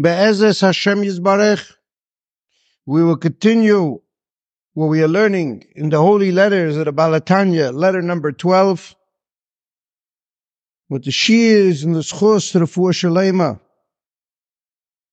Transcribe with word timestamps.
Be'ezes 0.00 0.62
Hashem 0.62 1.02
Yisbarech, 1.02 1.74
we 2.86 3.04
will 3.04 3.18
continue 3.18 4.00
what 4.72 4.86
we 4.86 5.02
are 5.02 5.08
learning 5.08 5.66
in 5.76 5.90
the 5.90 5.98
holy 5.98 6.32
letters 6.32 6.78
of 6.78 6.86
the 6.86 6.92
Baal 6.92 7.10
HaTanya, 7.10 7.74
letter 7.74 8.00
number 8.00 8.32
12, 8.32 8.96
with 10.88 11.04
the 11.04 11.10
shears 11.10 11.84
and 11.84 11.94
the 11.94 12.00
schos 12.00 12.58
refuah 12.58 12.94
shalema 12.94 13.60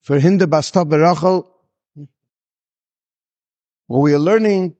for 0.03 0.21
Hinda 0.21 0.47
Basta 0.47 0.85
Berachel. 0.85 1.45
What 3.87 3.99
we 3.99 4.13
are 4.13 4.19
learning, 4.19 4.77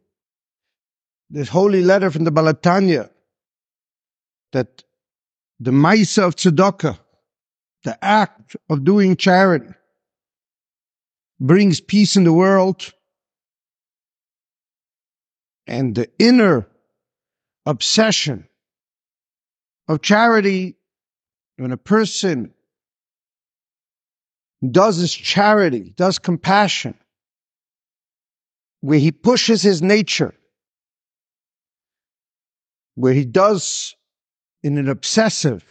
this 1.30 1.50
holy 1.50 1.84
letter 1.84 2.12
from 2.12 2.24
the 2.24 2.32
Baal 2.32 2.54
HaTanya, 2.54 3.10
that 4.54 4.84
the 5.60 5.72
Maisa 5.72 6.28
of 6.28 6.38
Tzedakah, 6.38 6.98
the 7.84 8.02
act 8.02 8.56
of 8.70 8.86
doing 8.86 9.18
charity, 9.18 9.74
brings 11.40 11.80
peace 11.80 12.16
in 12.16 12.24
the 12.24 12.34
world, 12.34 12.94
and 15.68 15.96
the 15.96 16.10
inner 16.18 16.68
obsession 17.66 18.48
of 19.88 20.02
charity 20.02 20.76
when 21.58 21.72
a 21.72 21.78
person 21.78 22.54
does 24.72 24.98
his 24.98 25.14
charity, 25.14 25.94
does 25.96 26.18
compassion, 26.18 26.96
where 28.82 29.00
he 29.00 29.12
pushes 29.12 29.62
his 29.62 29.82
nature, 29.82 30.34
where 32.96 33.14
he 33.14 33.26
does 33.26 33.96
in 34.64 34.78
an 34.78 34.90
obsessive, 34.90 35.64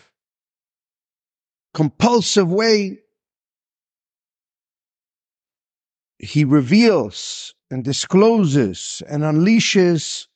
compulsive 1.74 2.50
way, 2.50 3.00
he 6.18 6.44
reveals 6.44 7.54
and 7.70 7.84
discloses 7.84 9.02
and 9.08 9.22
unleashes 9.22 10.26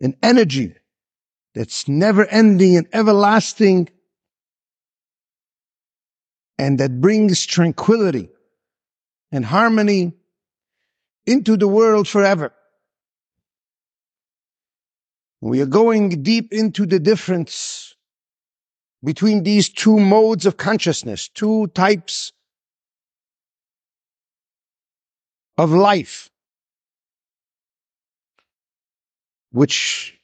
an 0.00 0.16
energy 0.22 0.74
that's 1.54 1.88
never 1.88 2.26
ending 2.26 2.76
and 2.76 2.86
everlasting 2.92 3.88
and 6.58 6.78
that 6.78 7.00
brings 7.00 7.44
tranquility 7.44 8.28
and 9.32 9.44
harmony 9.44 10.12
into 11.26 11.56
the 11.56 11.68
world 11.68 12.06
forever. 12.06 12.52
We 15.40 15.60
are 15.60 15.66
going 15.66 16.22
deep 16.22 16.52
into 16.52 16.86
the 16.86 16.98
difference 16.98 17.94
between 19.04 19.42
these 19.42 19.68
two 19.68 19.98
modes 19.98 20.46
of 20.46 20.56
consciousness, 20.56 21.28
two 21.28 21.66
types 21.68 22.32
of 25.58 25.72
life, 25.72 26.30
which 29.52 30.18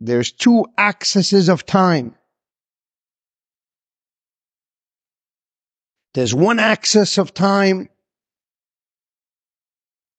there's 0.00 0.32
two 0.32 0.66
axes 0.76 1.48
of 1.48 1.66
time. 1.66 2.14
There's 6.14 6.34
one 6.34 6.58
axis 6.58 7.18
of 7.18 7.34
time 7.34 7.88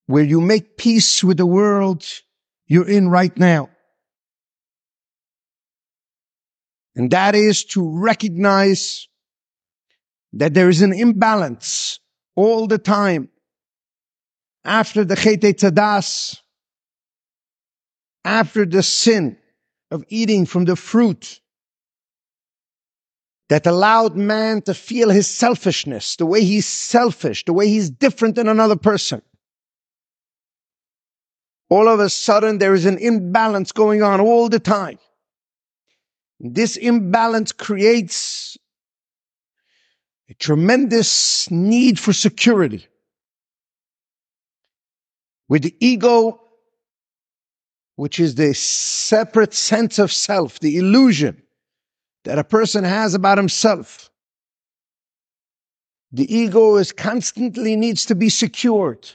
where 0.05 0.23
you 0.23 0.41
make 0.41 0.77
peace 0.77 1.23
with 1.23 1.37
the 1.37 1.45
world 1.45 2.05
you're 2.67 2.87
in 2.87 3.09
right 3.09 3.35
now. 3.37 3.69
And 6.95 7.11
that 7.11 7.35
is 7.35 7.63
to 7.65 7.87
recognize 7.87 9.07
that 10.33 10.53
there 10.53 10.69
is 10.69 10.81
an 10.81 10.93
imbalance 10.93 11.99
all 12.35 12.67
the 12.67 12.77
time 12.77 13.29
after 14.69 15.03
the 15.03 15.15
Chete 15.15 15.57
Tzadas, 15.57 16.41
after 18.23 18.67
the 18.67 18.83
sin 18.83 19.35
of 19.89 20.03
eating 20.09 20.45
from 20.45 20.65
the 20.65 20.75
fruit 20.75 21.41
that 23.49 23.65
allowed 23.65 24.15
man 24.15 24.61
to 24.61 24.75
feel 24.75 25.09
his 25.09 25.25
selfishness, 25.25 26.17
the 26.17 26.25
way 26.27 26.43
he's 26.43 26.67
selfish, 26.67 27.45
the 27.45 27.53
way 27.53 27.67
he's 27.67 27.89
different 27.89 28.35
than 28.35 28.47
another 28.47 28.75
person. 28.75 29.23
All 31.69 31.87
of 31.87 31.99
a 31.99 32.09
sudden, 32.09 32.59
there 32.59 32.75
is 32.75 32.85
an 32.85 32.99
imbalance 32.99 33.71
going 33.71 34.03
on 34.03 34.21
all 34.21 34.49
the 34.49 34.59
time. 34.59 34.99
This 36.39 36.77
imbalance 36.77 37.51
creates 37.51 38.55
a 40.29 40.35
tremendous 40.35 41.49
need 41.49 41.99
for 41.99 42.13
security. 42.13 42.87
With 45.49 45.63
the 45.63 45.75
ego, 45.79 46.39
which 47.95 48.19
is 48.19 48.35
the 48.35 48.53
separate 48.53 49.53
sense 49.53 49.99
of 49.99 50.13
self, 50.13 50.59
the 50.59 50.77
illusion 50.77 51.41
that 52.23 52.39
a 52.39 52.43
person 52.43 52.83
has 52.83 53.15
about 53.15 53.37
himself. 53.37 54.09
The 56.11 56.33
ego 56.33 56.77
is 56.77 56.91
constantly 56.91 57.75
needs 57.75 58.05
to 58.05 58.15
be 58.15 58.29
secured. 58.29 59.09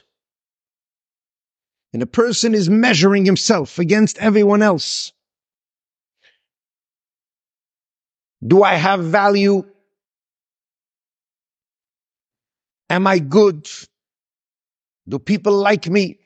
And 1.93 2.03
a 2.03 2.07
person 2.07 2.53
is 2.53 2.69
measuring 2.69 3.25
himself 3.25 3.79
against 3.79 4.17
everyone 4.17 4.61
else. 4.61 5.13
Do 8.45 8.63
I 8.63 8.75
have 8.75 8.99
value? 8.99 9.65
Am 12.89 13.07
I 13.07 13.19
good? 13.19 13.69
Do 15.07 15.19
people 15.19 15.53
like 15.53 15.87
me? 15.87 16.19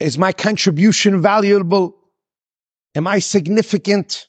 Is 0.00 0.16
my 0.16 0.32
contribution 0.32 1.20
valuable? 1.20 1.94
Am 2.94 3.06
I 3.06 3.18
significant? 3.18 4.26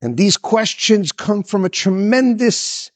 And 0.00 0.16
these 0.16 0.38
questions 0.38 1.12
come 1.12 1.42
from 1.42 1.64
a 1.64 1.68
tremendous 1.68 2.90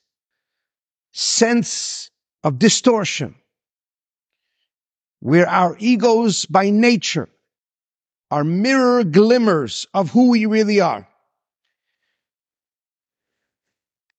sense 1.13 2.11
of 2.43 2.59
distortion, 2.59 3.35
where 5.21 5.49
our 5.49 5.77
egos 5.79 6.47
by 6.47 6.71
nature 6.71 7.29
are 8.31 8.45
mirror 8.45 9.05
glimmers 9.05 9.87
of 9.93 10.11
who 10.11 10.31
we 10.31 10.47
really 10.47 10.81
are. 10.81 11.09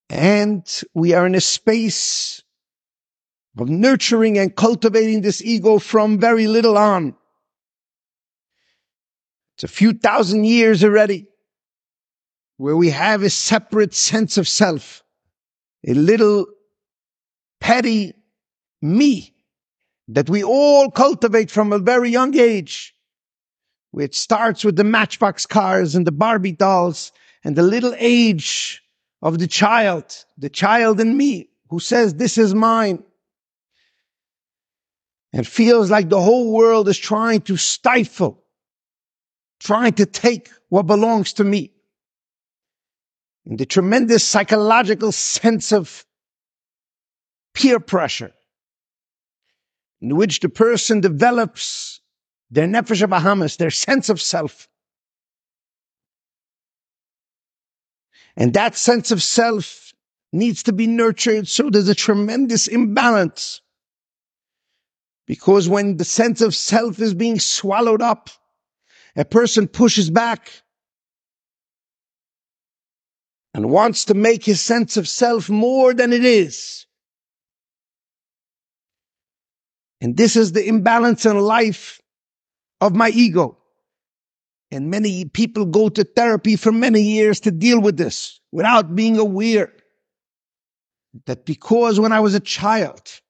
And 0.09 0.67
we 0.93 1.13
are 1.13 1.25
in 1.27 1.35
a 1.35 1.41
space 1.41 2.41
of 3.59 3.69
nurturing 3.69 4.37
and 4.37 4.55
cultivating 4.55 5.21
this 5.21 5.41
ego 5.41 5.79
from 5.79 6.17
very 6.17 6.47
little 6.47 6.77
on. 6.77 7.13
It's 9.55 9.65
a 9.65 9.67
few 9.67 9.91
thousand 9.91 10.45
years 10.45 10.83
already 10.83 11.27
where 12.55 12.77
we 12.77 12.89
have 12.89 13.21
a 13.21 13.29
separate 13.29 13.93
sense 13.93 14.37
of 14.37 14.47
self, 14.47 15.03
a 15.85 15.93
little 15.93 16.45
petty 17.59 18.13
me 18.81 19.35
that 20.07 20.29
we 20.29 20.43
all 20.43 20.89
cultivate 20.89 21.51
from 21.51 21.73
a 21.73 21.79
very 21.79 22.09
young 22.09 22.37
age. 22.37 22.95
Which 23.91 24.17
starts 24.17 24.63
with 24.63 24.75
the 24.75 24.83
matchbox 24.83 25.45
cars 25.47 25.95
and 25.95 26.05
the 26.05 26.11
Barbie 26.11 26.51
dolls 26.51 27.11
and 27.43 27.55
the 27.55 27.63
little 27.63 27.95
age 27.97 28.83
of 29.21 29.39
the 29.39 29.47
child, 29.47 30.25
the 30.37 30.49
child 30.49 30.99
in 30.99 31.17
me 31.17 31.49
who 31.69 31.79
says, 31.79 32.13
this 32.13 32.37
is 32.37 32.53
mine. 32.53 33.03
And 35.31 35.47
feels 35.47 35.91
like 35.91 36.09
the 36.09 36.21
whole 36.21 36.51
world 36.51 36.87
is 36.87 36.97
trying 36.97 37.41
to 37.41 37.55
stifle, 37.55 38.43
trying 39.59 39.93
to 39.93 40.05
take 40.05 40.49
what 40.69 40.87
belongs 40.87 41.33
to 41.33 41.43
me. 41.43 41.71
And 43.45 43.59
the 43.59 43.65
tremendous 43.65 44.23
psychological 44.23 45.11
sense 45.11 45.71
of 45.71 46.05
peer 47.53 47.79
pressure 47.79 48.31
in 50.01 50.15
which 50.15 50.39
the 50.39 50.49
person 50.49 51.01
develops 51.01 52.01
their 52.51 52.67
nefesh 52.67 53.05
Behamis, 53.07 53.57
their 53.57 53.71
sense 53.71 54.09
of 54.09 54.21
self. 54.21 54.67
And 58.35 58.53
that 58.53 58.75
sense 58.75 59.11
of 59.11 59.21
self 59.21 59.93
needs 60.31 60.63
to 60.63 60.73
be 60.73 60.87
nurtured. 60.87 61.47
So 61.47 61.69
there's 61.69 61.89
a 61.89 61.95
tremendous 61.95 62.67
imbalance. 62.67 63.61
Because 65.29 65.69
when 65.69 65.97
the 65.97 66.05
sense 66.05 66.41
of 66.41 66.55
self 66.55 66.99
is 66.99 67.13
being 67.13 67.39
swallowed 67.39 68.01
up, 68.01 68.31
a 69.15 69.23
person 69.23 69.67
pushes 69.67 70.09
back 70.09 70.51
and 73.53 73.69
wants 73.69 74.05
to 74.05 74.15
make 74.15 74.43
his 74.43 74.59
sense 74.59 74.97
of 74.97 75.07
self 75.07 75.47
more 75.47 75.93
than 75.93 76.13
it 76.13 76.25
is. 76.25 76.87
And 80.01 80.17
this 80.17 80.35
is 80.35 80.53
the 80.53 80.67
imbalance 80.67 81.27
in 81.27 81.37
life 81.37 82.01
of 82.81 82.95
my 82.95 83.09
ego. 83.09 83.59
And 84.71 84.89
many 84.89 85.25
people 85.25 85.65
go 85.65 85.89
to 85.89 86.03
therapy 86.03 86.55
for 86.55 86.71
many 86.71 87.03
years 87.03 87.39
to 87.41 87.51
deal 87.51 87.79
with 87.79 87.97
this 87.97 88.39
without 88.51 88.95
being 88.95 89.19
aware 89.19 89.71
that 91.27 91.45
because 91.45 91.99
when 91.99 92.13
I 92.13 92.19
was 92.19 92.33
a 92.33 92.39
child, 92.39 93.21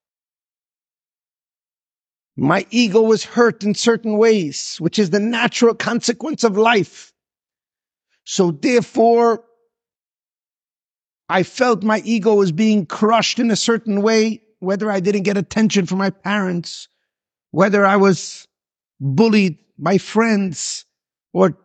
my 2.40 2.66
ego 2.72 3.02
was 3.02 3.26
hurt 3.26 3.64
in 3.64 3.76
certain 3.76 4.18
ways, 4.18 4.78
which 4.80 4.98
is 4.98 5.10
the 5.10 5.20
natural 5.20 5.76
consequence 5.76 6.46
of 6.46 6.58
life. 6.58 7.12
So 8.24 8.52
therefore, 8.52 9.44
I 11.28 11.44
felt 11.44 11.84
my 11.84 12.02
ego 12.06 12.36
was 12.36 12.54
being 12.54 12.86
crushed 12.86 13.40
in 13.40 13.52
a 13.52 13.58
certain 13.58 14.02
way, 14.02 14.42
whether 14.60 14.90
I 14.90 15.02
didn't 15.02 15.24
get 15.24 15.36
attention 15.36 15.86
from 15.86 15.98
my 15.98 16.12
parents, 16.12 16.88
whether 17.52 17.86
I 17.86 17.98
was 17.98 18.48
bullied 19.02 19.58
by 19.78 19.98
friends 19.98 20.86
or 21.34 21.58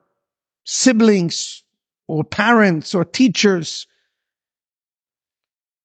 siblings 0.64 1.62
or 2.08 2.24
parents 2.24 2.96
or 2.96 3.04
teachers, 3.04 3.86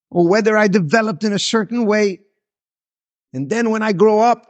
or 0.09 0.27
whether 0.27 0.57
I 0.57 0.68
developed 0.68 1.24
in 1.24 1.31
a 1.31 1.39
certain 1.39 1.86
way. 1.86 2.21
And 3.33 3.51
then 3.51 3.69
when 3.69 3.83
I 3.83 3.94
grow 3.94 4.19
up, 4.19 4.49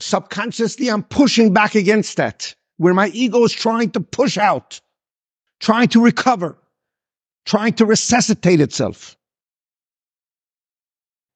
subconsciously 0.00 0.88
I'm 0.88 1.02
pushing 1.02 1.52
back 1.52 1.74
against 1.74 2.16
that, 2.16 2.54
where 2.78 2.94
my 2.94 3.08
ego 3.08 3.44
is 3.44 3.52
trying 3.52 3.90
to 3.92 4.00
push 4.00 4.38
out, 4.38 4.80
trying 5.60 5.88
to 5.88 6.02
recover, 6.02 6.56
trying 7.44 7.74
to 7.74 7.86
resuscitate 7.86 8.60
itself. 8.60 9.16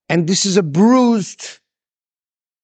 And 0.08 0.26
this 0.26 0.46
is 0.46 0.56
a 0.56 0.62
bruised 0.62 1.60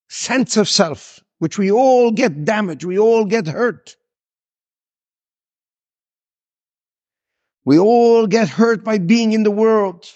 sense 0.09 0.57
of 0.57 0.69
self, 0.69 1.21
which 1.39 1.59
we 1.59 1.71
all 1.71 2.11
get 2.11 2.45
damaged, 2.45 2.85
we 2.85 2.99
all 2.99 3.25
get 3.25 3.47
hurt. 3.47 3.97
We 7.65 7.79
all 7.79 8.27
get 8.27 8.49
hurt 8.49 8.83
by 8.85 8.99
being 8.99 9.33
in 9.33 9.43
the 9.43 9.51
world. 9.51 10.07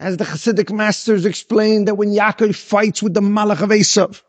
As 0.00 0.16
the 0.16 0.24
Hasidic 0.24 0.72
masters 0.72 1.24
explain 1.24 1.84
that 1.84 1.94
when 1.94 2.10
Yaakov 2.10 2.56
fights 2.56 3.02
with 3.02 3.14
the 3.14 3.20
Malach 3.20 3.62
of 3.62 3.70
Esav, 3.70 4.20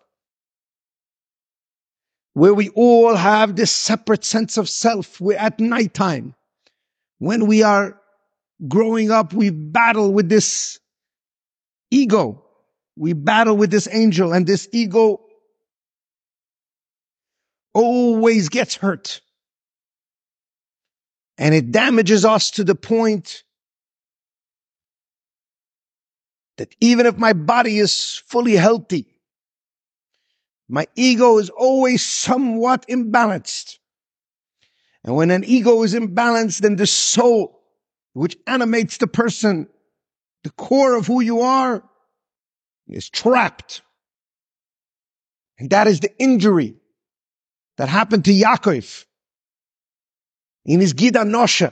where 2.33 2.53
we 2.53 2.69
all 2.69 3.15
have 3.15 3.55
this 3.55 3.71
separate 3.71 4.23
sense 4.23 4.57
of 4.57 4.67
self, 4.67 5.21
we're 5.21 5.37
at 5.37 5.59
nighttime. 5.59 6.33
When 7.19 7.47
we 7.47 7.63
are 7.63 7.99
growing 8.67 9.11
up, 9.11 9.33
we 9.33 9.49
battle 9.49 10.11
with 10.11 10.29
this 10.29 10.79
ego. 11.91 12.43
We 12.95 13.13
battle 13.13 13.55
with 13.55 13.71
this 13.71 13.87
angel 13.91 14.33
and 14.33 14.45
this 14.45 14.67
ego 14.71 15.21
always 17.73 18.49
gets 18.49 18.75
hurt. 18.75 19.21
And 21.37 21.55
it 21.55 21.71
damages 21.71 22.25
us 22.25 22.51
to 22.51 22.63
the 22.63 22.75
point 22.75 23.43
that 26.57 26.75
even 26.79 27.05
if 27.05 27.17
my 27.17 27.33
body 27.33 27.79
is 27.79 28.21
fully 28.27 28.53
healthy, 28.53 29.12
my 30.73 30.87
ego 30.95 31.37
is 31.37 31.51
always 31.51 32.03
somewhat 32.03 32.87
imbalanced. 32.87 33.77
And 35.03 35.15
when 35.15 35.29
an 35.29 35.43
ego 35.43 35.83
is 35.83 35.93
imbalanced, 35.93 36.61
then 36.61 36.77
the 36.77 36.87
soul, 36.87 37.61
which 38.13 38.35
animates 38.47 38.97
the 38.97 39.05
person, 39.05 39.67
the 40.43 40.49
core 40.49 40.95
of 40.95 41.05
who 41.05 41.21
you 41.21 41.41
are, 41.41 41.83
is 42.87 43.07
trapped. 43.07 43.83
And 45.59 45.69
that 45.69 45.85
is 45.85 45.99
the 45.99 46.11
injury 46.17 46.73
that 47.77 47.87
happened 47.87 48.25
to 48.25 48.31
Yaakov 48.33 49.05
in 50.65 50.79
his 50.79 50.93
Gid 50.93 51.13
HaNasheh. 51.13 51.71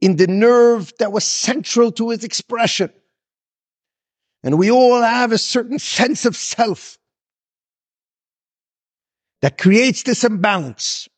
In 0.00 0.16
the 0.16 0.26
nerve 0.26 0.94
that 1.00 1.12
was 1.12 1.24
central 1.24 1.92
to 1.92 2.08
his 2.08 2.24
expression. 2.24 2.90
And 4.42 4.58
we 4.58 4.70
all 4.70 5.02
have 5.02 5.32
a 5.32 5.38
certain 5.38 5.78
sense 5.78 6.24
of 6.24 6.36
self 6.36 6.98
that 9.42 9.58
creates 9.58 10.02
this 10.02 10.24
imbalance. 10.24 11.08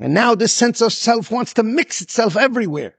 And 0.00 0.14
now 0.14 0.34
this 0.34 0.52
sense 0.52 0.80
of 0.80 0.92
self 0.92 1.30
wants 1.30 1.54
to 1.54 1.62
mix 1.62 2.00
itself 2.00 2.36
everywhere. 2.36 2.94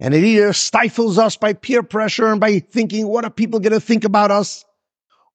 And 0.00 0.14
it 0.14 0.24
either 0.24 0.52
stifles 0.52 1.18
us 1.18 1.36
by 1.36 1.52
peer 1.52 1.82
pressure 1.82 2.26
and 2.26 2.40
by 2.40 2.58
thinking, 2.58 3.06
what 3.06 3.24
are 3.24 3.30
people 3.30 3.60
going 3.60 3.72
to 3.72 3.80
think 3.80 4.04
about 4.04 4.30
us? 4.30 4.64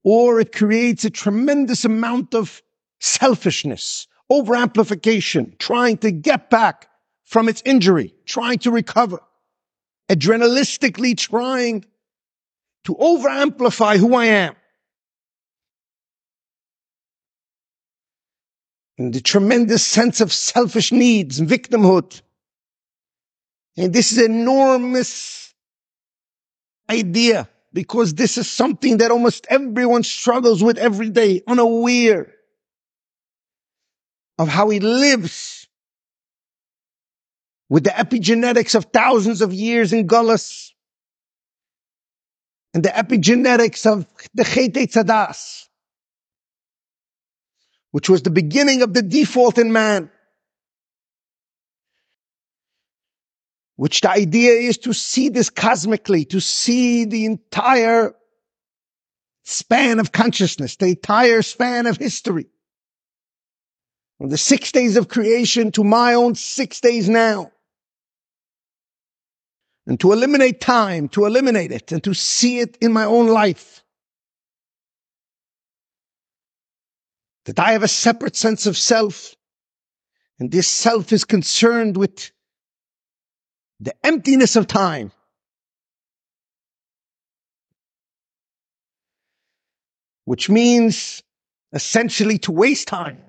or 0.04 0.40
it 0.40 0.54
creates 0.54 1.06
a 1.06 1.10
tremendous 1.10 1.86
amount 1.86 2.34
of 2.34 2.62
selfishness, 3.00 4.08
overamplification, 4.32 5.58
trying 5.60 5.98
to 5.98 6.12
get 6.12 6.50
back 6.50 6.88
from 7.25 7.50
its 7.50 7.62
injury, 7.66 8.14
trying 8.25 8.60
to 8.60 8.72
recover, 8.72 9.20
adrenalistically 10.10 11.16
trying 11.18 11.86
to 12.86 12.96
overamplify 12.96 13.98
who 13.98 14.16
I 14.16 14.26
am. 14.26 14.56
And 18.98 19.14
the 19.14 19.22
tremendous 19.22 19.86
sense 19.86 20.20
of 20.20 20.34
selfish 20.34 20.92
needs 20.92 21.40
and 21.40 21.48
victimhood. 21.48 22.22
And 23.78 23.94
this 23.94 24.12
is 24.12 24.22
enormous 24.22 25.54
idea 26.90 27.48
because 27.72 28.16
this 28.16 28.38
is 28.38 28.50
something 28.50 28.98
that 28.98 29.12
almost 29.12 29.46
everyone 29.50 30.04
struggles 30.04 30.62
with 30.62 30.78
every 30.78 31.10
day, 31.10 31.42
unaware 31.48 32.34
of 34.38 34.50
how 34.50 34.70
he 34.70 34.80
lives 34.80 35.69
with 37.69 37.83
the 37.83 37.92
epigenetics 37.92 38.75
of 38.75 38.86
thousands 38.86 39.42
of 39.42 39.54
years 39.54 39.94
in 39.94 40.07
Gullus 40.07 40.71
and 42.74 42.83
the 42.83 42.89
epigenetics 42.89 43.86
of 43.86 44.07
the 44.33 44.44
Chet 44.44 44.74
Tzadas, 44.74 45.68
which 47.92 48.10
was 48.10 48.24
the 48.24 48.31
beginning 48.31 48.81
of 48.81 48.94
the 48.94 49.01
default 49.01 49.57
in 49.57 49.71
man. 49.71 50.10
which 53.80 54.01
the 54.01 54.12
idea 54.12 54.51
is 54.51 54.77
to 54.77 54.92
see 54.92 55.30
this 55.30 55.50
cosmically, 55.50 56.25
to 56.25 56.42
see 56.42 57.06
the 57.06 57.24
entire 57.24 58.13
span 59.45 60.00
of 60.00 60.12
consciousness, 60.12 60.75
the 60.75 60.88
entire 60.88 61.42
span 61.42 61.88
of 61.88 61.95
history. 61.95 62.48
From 64.17 64.27
the 64.27 64.38
six 64.38 64.74
days 64.74 64.98
of 64.98 65.08
creation 65.08 65.72
to 65.72 65.86
my 65.86 66.15
own 66.15 66.36
six 66.36 66.82
days 66.82 67.08
now. 67.08 67.53
And 69.89 70.00
to 70.01 70.13
eliminate 70.13 70.62
time, 70.62 71.10
to 71.10 71.25
eliminate 71.25 71.72
it, 71.72 71.91
and 71.91 72.03
to 72.03 72.13
see 72.13 72.60
it 72.60 72.77
in 72.79 72.93
my 72.93 73.05
own 73.05 73.27
life. 73.27 73.84
That 77.46 77.58
I 77.58 77.72
have 77.72 77.81
a 77.81 77.88
separate 77.88 78.36
sense 78.36 78.67
of 78.67 78.77
self, 78.77 79.36
and 80.38 80.51
this 80.51 80.67
self 80.67 81.12
is 81.12 81.25
concerned 81.25 81.98
with 81.98 82.31
the 83.79 83.96
emptiness 84.05 84.55
of 84.55 84.67
time. 84.67 85.12
Which 90.25 90.51
means 90.51 91.24
essentially 91.74 92.38
to 92.38 92.51
waste 92.51 92.88
time. 92.88 93.24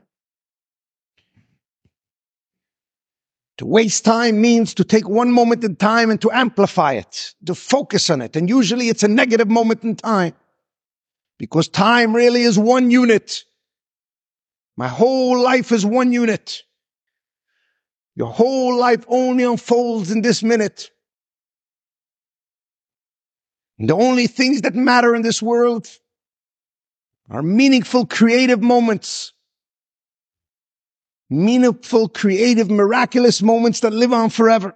To 3.61 3.67
waste 3.67 4.07
time 4.07 4.41
means 4.41 4.73
to 4.73 4.85
take 4.85 5.07
one 5.07 5.33
moment 5.33 5.63
in 5.65 5.77
time 5.77 6.09
and 6.09 6.19
to 6.23 6.31
amplify 6.33 6.95
it, 6.95 7.35
to 7.45 7.55
focus 7.55 8.09
on 8.09 8.23
it. 8.23 8.35
And 8.35 8.49
usually 8.49 8.89
it's 8.89 9.03
a 9.03 9.09
negative 9.09 9.49
moment 9.49 9.85
in 9.85 9.97
time 9.97 10.33
because 11.39 11.69
time 11.69 12.17
really 12.17 12.41
is 12.41 12.59
one 12.59 12.91
unit. 12.91 13.45
My 14.79 14.89
whole 14.89 15.39
life 15.39 15.73
is 15.73 15.85
one 15.85 16.11
unit. 16.11 16.63
Your 18.17 18.33
whole 18.33 18.79
life 18.79 19.05
only 19.09 19.45
unfolds 19.45 20.11
in 20.11 20.23
this 20.23 20.43
minute. 20.43 20.91
And 23.79 23.91
the 23.91 23.95
only 23.95 24.27
things 24.27 24.63
that 24.63 24.75
matter 24.75 25.15
in 25.15 25.21
this 25.21 25.43
world 25.43 25.87
are 27.29 27.43
meaningful, 27.43 28.07
creative 28.07 28.63
moments. 28.63 29.35
Meaningful, 31.31 32.09
creative, 32.09 32.71
miraculous 32.71 33.41
moments 33.41 33.81
that 33.81 33.93
live 33.93 34.13
on 34.13 34.31
forever. 34.31 34.75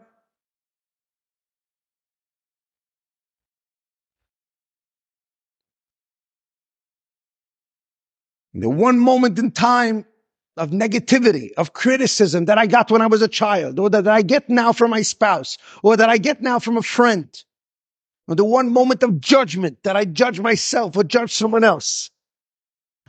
The 8.55 8.71
one 8.71 9.01
moment 9.01 9.37
in 9.41 9.51
time 9.51 10.07
of 10.57 10.71
negativity, 10.71 11.53
of 11.57 11.73
criticism 11.73 12.45
that 12.45 12.57
I 12.57 12.69
got 12.69 12.89
when 12.89 13.03
I 13.03 13.09
was 13.09 13.21
a 13.21 13.27
child, 13.27 13.81
or 13.81 13.91
that 13.91 14.07
I 14.07 14.23
get 14.23 14.49
now 14.49 14.73
from 14.73 14.93
my 14.93 15.03
spouse, 15.03 15.59
or 15.83 15.97
that 15.97 16.09
I 16.09 16.19
get 16.19 16.41
now 16.41 16.61
from 16.61 16.77
a 16.77 16.83
friend, 16.83 17.29
or 18.29 18.37
the 18.37 18.45
one 18.45 18.73
moment 18.73 19.03
of 19.03 19.21
judgment 19.21 19.83
that 19.83 19.97
I 19.97 20.05
judge 20.05 20.39
myself 20.39 20.97
or 20.97 21.03
judge 21.03 21.33
someone 21.33 21.65
else. 21.65 22.11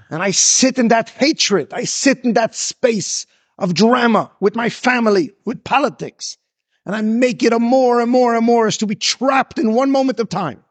And 0.10 0.24
I 0.24 0.32
sit 0.32 0.80
in 0.80 0.88
that 0.88 1.10
hatred. 1.10 1.74
I 1.74 1.84
sit 1.84 2.26
in 2.26 2.34
that 2.34 2.56
space 2.56 3.28
of 3.58 3.74
drama 3.74 4.32
with 4.40 4.56
my 4.56 4.70
family, 4.70 5.32
with 5.46 5.64
politics. 5.64 6.38
And 6.86 6.96
I 6.96 7.02
make 7.02 7.42
it 7.42 7.54
a 7.54 7.60
more 7.60 8.00
and 8.00 8.12
more 8.12 8.36
and 8.36 8.46
more 8.46 8.68
as 8.68 8.78
to 8.78 8.88
be 8.88 8.96
trapped 8.96 9.58
in 9.58 9.74
one 9.74 9.92
moment 9.92 10.20
of 10.20 10.30
time, 10.30 10.64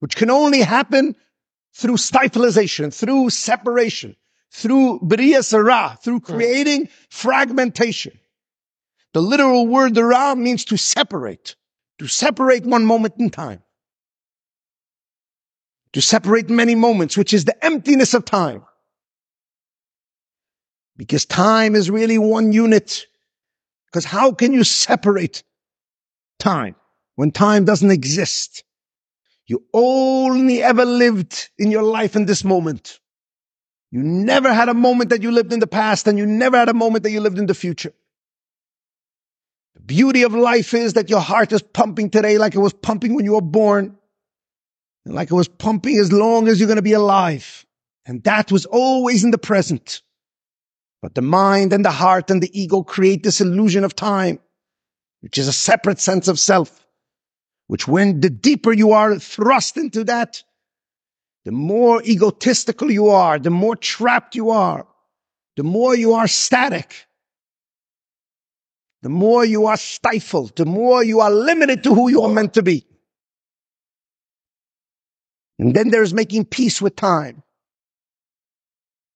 which 0.00 0.16
can 0.16 0.30
only 0.30 0.60
happen 0.60 1.14
through 1.74 1.96
stiflization, 1.96 2.92
through 2.92 3.30
separation, 3.30 4.16
through 4.50 4.98
bria 5.00 5.42
sarah, 5.42 5.98
through 6.02 6.18
hmm. 6.20 6.32
creating 6.32 6.88
fragmentation. 7.10 8.18
The 9.14 9.22
literal 9.22 9.66
word 9.66 9.96
ra 9.96 10.34
means 10.34 10.64
to 10.66 10.76
separate, 10.76 11.56
to 11.98 12.06
separate 12.06 12.64
one 12.64 12.84
moment 12.84 13.14
in 13.18 13.30
time, 13.30 13.62
to 15.92 16.02
separate 16.02 16.50
many 16.50 16.74
moments, 16.74 17.16
which 17.16 17.32
is 17.32 17.44
the 17.44 17.64
emptiness 17.64 18.12
of 18.12 18.24
time. 18.24 18.64
Because 20.98 21.24
time 21.24 21.74
is 21.76 21.90
really 21.90 22.18
one 22.18 22.52
unit. 22.52 23.06
Because 23.86 24.04
how 24.04 24.32
can 24.32 24.52
you 24.52 24.64
separate 24.64 25.44
time 26.38 26.74
when 27.14 27.30
time 27.30 27.64
doesn't 27.64 27.92
exist? 27.92 28.64
You 29.46 29.64
only 29.72 30.62
ever 30.62 30.84
lived 30.84 31.48
in 31.56 31.70
your 31.70 31.84
life 31.84 32.16
in 32.16 32.26
this 32.26 32.44
moment. 32.44 32.98
You 33.90 34.02
never 34.02 34.52
had 34.52 34.68
a 34.68 34.74
moment 34.74 35.08
that 35.10 35.22
you 35.22 35.30
lived 35.30 35.52
in 35.52 35.60
the 35.60 35.66
past 35.66 36.06
and 36.06 36.18
you 36.18 36.26
never 36.26 36.58
had 36.58 36.68
a 36.68 36.74
moment 36.74 37.04
that 37.04 37.10
you 37.10 37.20
lived 37.20 37.38
in 37.38 37.46
the 37.46 37.54
future. 37.54 37.94
The 39.76 39.80
beauty 39.80 40.24
of 40.24 40.34
life 40.34 40.74
is 40.74 40.94
that 40.94 41.08
your 41.08 41.20
heart 41.20 41.52
is 41.52 41.62
pumping 41.62 42.10
today 42.10 42.36
like 42.36 42.54
it 42.54 42.58
was 42.58 42.74
pumping 42.74 43.14
when 43.14 43.24
you 43.24 43.34
were 43.34 43.40
born 43.40 43.96
and 45.06 45.14
like 45.14 45.30
it 45.30 45.34
was 45.34 45.48
pumping 45.48 45.96
as 45.96 46.12
long 46.12 46.48
as 46.48 46.60
you're 46.60 46.66
going 46.66 46.76
to 46.76 46.82
be 46.82 46.92
alive. 46.92 47.64
And 48.04 48.22
that 48.24 48.52
was 48.52 48.66
always 48.66 49.24
in 49.24 49.30
the 49.30 49.38
present. 49.38 50.02
But 51.00 51.14
the 51.14 51.22
mind 51.22 51.72
and 51.72 51.84
the 51.84 51.90
heart 51.90 52.30
and 52.30 52.42
the 52.42 52.60
ego 52.60 52.82
create 52.82 53.22
this 53.22 53.40
illusion 53.40 53.84
of 53.84 53.94
time, 53.94 54.40
which 55.20 55.38
is 55.38 55.48
a 55.48 55.52
separate 55.52 56.00
sense 56.00 56.28
of 56.28 56.38
self 56.38 56.84
which 57.68 57.86
when 57.86 58.20
the 58.20 58.30
deeper 58.30 58.72
you 58.72 58.92
are 58.92 59.18
thrust 59.18 59.76
into 59.76 60.02
that, 60.04 60.42
the 61.44 61.52
more 61.52 62.02
egotistical 62.02 62.90
you 62.90 63.08
are, 63.08 63.38
the 63.38 63.50
more 63.50 63.76
trapped 63.76 64.34
you 64.34 64.50
are, 64.50 64.86
the 65.56 65.62
more 65.62 65.94
you 65.94 66.14
are 66.14 66.26
static, 66.26 67.06
the 69.02 69.08
more 69.08 69.44
you 69.44 69.66
are 69.66 69.76
stifled, 69.76 70.56
the 70.56 70.64
more 70.64 71.04
you 71.04 71.20
are 71.20 71.30
limited 71.30 71.84
to 71.84 71.94
who 71.94 72.08
you 72.08 72.22
are 72.22 72.32
meant 72.32 72.54
to 72.54 72.62
be. 72.62 72.86
And 75.58 75.74
then 75.74 75.90
there's 75.90 76.14
making 76.14 76.46
peace 76.46 76.80
with 76.80 76.96
time, 76.96 77.42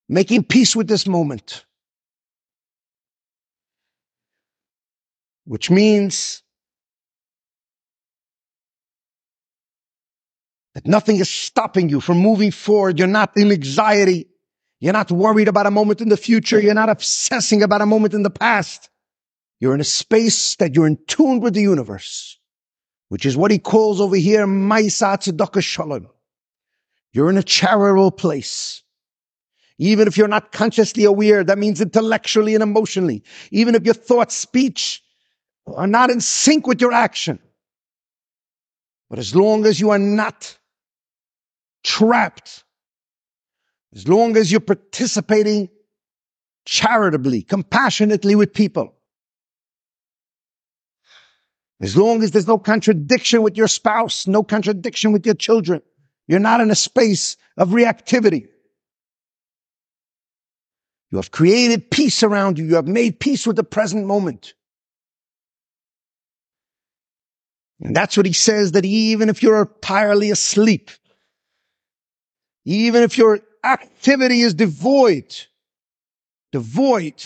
making 0.09 0.45
peace 0.45 0.77
with 0.77 0.89
this 0.89 1.07
moment, 1.07 1.65
which 5.45 5.71
means 5.71 6.43
That 10.75 10.87
nothing 10.87 11.19
is 11.19 11.29
stopping 11.29 11.89
you 11.89 12.01
from 12.01 12.19
moving 12.19 12.51
forward. 12.51 12.99
You're 12.99 13.09
not 13.09 13.33
in 13.37 13.53
anxiety. 13.53 14.29
You're 14.81 14.95
not 14.95 15.11
worried 15.11 15.49
about 15.49 15.67
a 15.67 15.71
moment 15.71 16.01
in 16.01 16.09
the 16.09 16.17
future. 16.17 16.59
You're 16.59 16.75
not 16.75 16.89
obsessing 16.89 17.63
about 17.63 17.83
a 17.83 17.87
moment 17.87 18.15
in 18.15 18.23
the 18.23 18.31
past. 18.31 18.89
You're 19.61 19.75
in 19.75 19.81
a 19.81 19.85
space 19.85 20.57
that 20.57 20.75
you're 20.75 20.87
in 20.87 20.99
tune 21.07 21.41
with 21.41 21.55
the 21.55 21.61
universe, 21.61 22.39
which 23.11 23.27
is 23.27 23.37
what 23.37 23.51
he 23.51 23.59
calls 23.59 24.01
over 24.01 24.17
here, 24.17 24.47
Maisa 24.47 25.19
Tzedakah 25.19 25.63
Shalom. 25.63 26.09
You're 27.13 27.31
in 27.31 27.37
a 27.37 27.43
charitable 27.43 28.11
place. 28.11 28.83
Even 29.79 30.09
if 30.09 30.17
you're 30.17 30.29
not 30.29 30.53
consciously 30.53 31.05
aware, 31.05 31.45
that 31.45 31.59
means 31.59 31.81
intellectually 31.81 32.55
and 32.55 32.63
emotionally. 32.63 33.23
Even 33.51 33.75
if 33.75 33.85
your 33.85 33.95
thoughts, 33.95 34.35
speech 34.35 35.02
are 35.67 35.87
not 35.87 36.11
in 36.11 36.21
sync 36.21 36.67
with 36.67 36.81
your 36.81 36.93
action. 36.93 37.39
But 39.09 39.19
as 39.19 39.35
long 39.35 39.67
as 39.67 39.81
you 39.81 39.91
are 39.91 39.99
not 39.99 40.57
trapped. 41.83 42.65
As 43.95 44.09
long 44.09 44.37
as 44.37 44.51
you're 44.51 44.61
participating 44.61 45.69
charitably, 46.65 47.43
compassionately 47.43 48.35
with 48.35 48.55
people. 48.55 48.95
As 51.81 51.97
long 51.97 52.23
as 52.23 52.31
there's 52.31 52.47
no 52.47 52.59
contradiction 52.59 53.43
with 53.43 53.57
your 53.57 53.69
spouse, 53.69 54.27
no 54.27 54.43
contradiction 54.43 55.13
with 55.13 55.27
your 55.27 55.35
children, 55.35 55.83
you're 56.29 56.39
not 56.39 56.61
in 56.61 56.71
a 56.71 56.77
space 56.77 57.37
of 57.57 57.71
reactivity. 57.71 58.47
You 61.11 61.19
have 61.19 61.33
created 61.33 61.91
peace 61.91 62.23
around 62.23 62.59
you. 62.59 62.65
You 62.65 62.77
have 62.77 62.87
made 62.87 63.21
peace 63.21 63.47
with 63.47 63.57
the 63.57 63.65
present 63.65 64.07
moment. 64.07 64.55
And 67.83 67.97
that's 67.97 68.17
what 68.17 68.27
he 68.27 68.33
says 68.33 68.73
that 68.73 68.85
even 68.85 69.29
if 69.29 69.43
you're 69.43 69.63
entirely 69.63 70.31
asleep, 70.31 70.91
even 72.65 73.03
if 73.03 73.19
your 73.19 73.41
activity 73.65 74.41
is 74.41 74.55
devoid, 74.55 75.35
devoid 76.53 77.25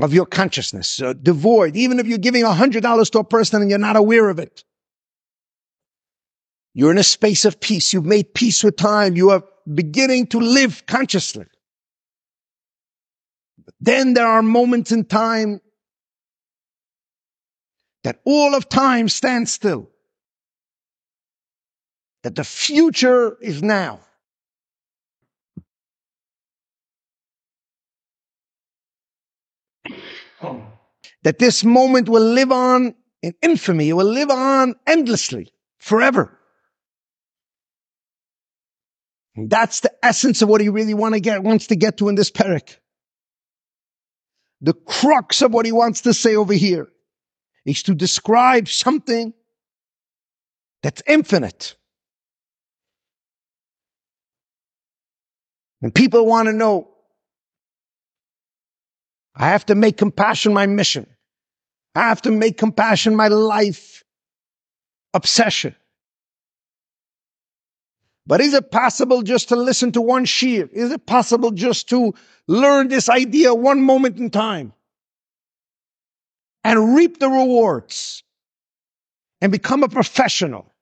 of 0.00 0.14
your 0.14 0.24
consciousness, 0.24 1.00
uh, 1.02 1.12
devoid, 1.12 1.76
even 1.76 2.00
if 2.00 2.06
you're 2.06 2.18
giving 2.18 2.42
a 2.42 2.52
hundred 2.52 2.82
dollars 2.82 3.10
to 3.10 3.18
a 3.18 3.24
person 3.24 3.60
and 3.60 3.70
you're 3.70 3.78
not 3.78 3.96
aware 3.96 4.30
of 4.30 4.38
it. 4.38 4.64
You're 6.72 6.90
in 6.90 6.98
a 6.98 7.02
space 7.02 7.44
of 7.44 7.60
peace. 7.60 7.92
You've 7.92 8.04
made 8.04 8.34
peace 8.34 8.64
with 8.64 8.76
time. 8.76 9.16
You 9.16 9.30
are 9.30 9.44
beginning 9.72 10.28
to 10.28 10.40
live 10.40 10.84
consciously. 10.86 11.46
But 13.64 13.74
then 13.80 14.14
there 14.14 14.26
are 14.26 14.42
moments 14.42 14.92
in 14.92 15.04
time 15.04 15.60
that 18.06 18.20
all 18.24 18.54
of 18.54 18.68
time 18.68 19.08
stands 19.08 19.52
still 19.52 19.90
that 22.22 22.36
the 22.36 22.44
future 22.44 23.36
is 23.40 23.64
now. 23.64 23.98
That 31.24 31.40
this 31.40 31.64
moment 31.64 32.08
will 32.08 32.22
live 32.22 32.52
on 32.52 32.94
in 33.22 33.34
infamy, 33.42 33.88
it 33.88 33.94
will 33.94 34.04
live 34.04 34.30
on 34.30 34.76
endlessly, 34.86 35.52
forever. 35.80 36.38
And 39.34 39.50
that's 39.50 39.80
the 39.80 39.92
essence 40.00 40.42
of 40.42 40.48
what 40.48 40.60
he 40.60 40.68
really 40.68 40.94
want 40.94 41.14
to 41.14 41.20
get, 41.20 41.42
wants 41.42 41.66
to 41.66 41.74
get 41.74 41.96
to 41.96 42.08
in 42.08 42.14
this 42.14 42.30
parak. 42.30 42.76
The 44.60 44.74
crux 44.74 45.42
of 45.42 45.52
what 45.52 45.66
he 45.66 45.72
wants 45.72 46.02
to 46.02 46.14
say 46.14 46.36
over 46.36 46.52
here 46.52 46.88
is 47.66 47.82
to 47.82 47.94
describe 47.94 48.68
something 48.68 49.34
that's 50.82 51.02
infinite. 51.06 51.74
And 55.82 55.94
people 55.94 56.24
want 56.24 56.46
to 56.46 56.52
know. 56.52 56.88
I 59.34 59.48
have 59.48 59.66
to 59.66 59.74
make 59.74 59.98
compassion 59.98 60.54
my 60.54 60.66
mission. 60.66 61.06
I 61.94 62.08
have 62.08 62.22
to 62.22 62.30
make 62.30 62.56
compassion 62.56 63.16
my 63.16 63.28
life 63.28 64.04
obsession. 65.12 65.74
But 68.26 68.40
is 68.40 68.54
it 68.54 68.70
possible 68.70 69.22
just 69.22 69.50
to 69.50 69.56
listen 69.56 69.92
to 69.92 70.00
one 70.00 70.24
shiur? 70.24 70.68
Is 70.72 70.92
it 70.92 71.06
possible 71.06 71.50
just 71.50 71.88
to 71.90 72.14
learn 72.46 72.88
this 72.88 73.08
idea 73.08 73.54
one 73.54 73.82
moment 73.82 74.18
in 74.18 74.30
time 74.30 74.72
and 76.66 76.96
reap 76.96 77.18
the 77.18 77.28
rewards 77.28 78.22
and 79.40 79.52
become 79.52 79.82
a 79.82 79.88
professional? 79.88 80.72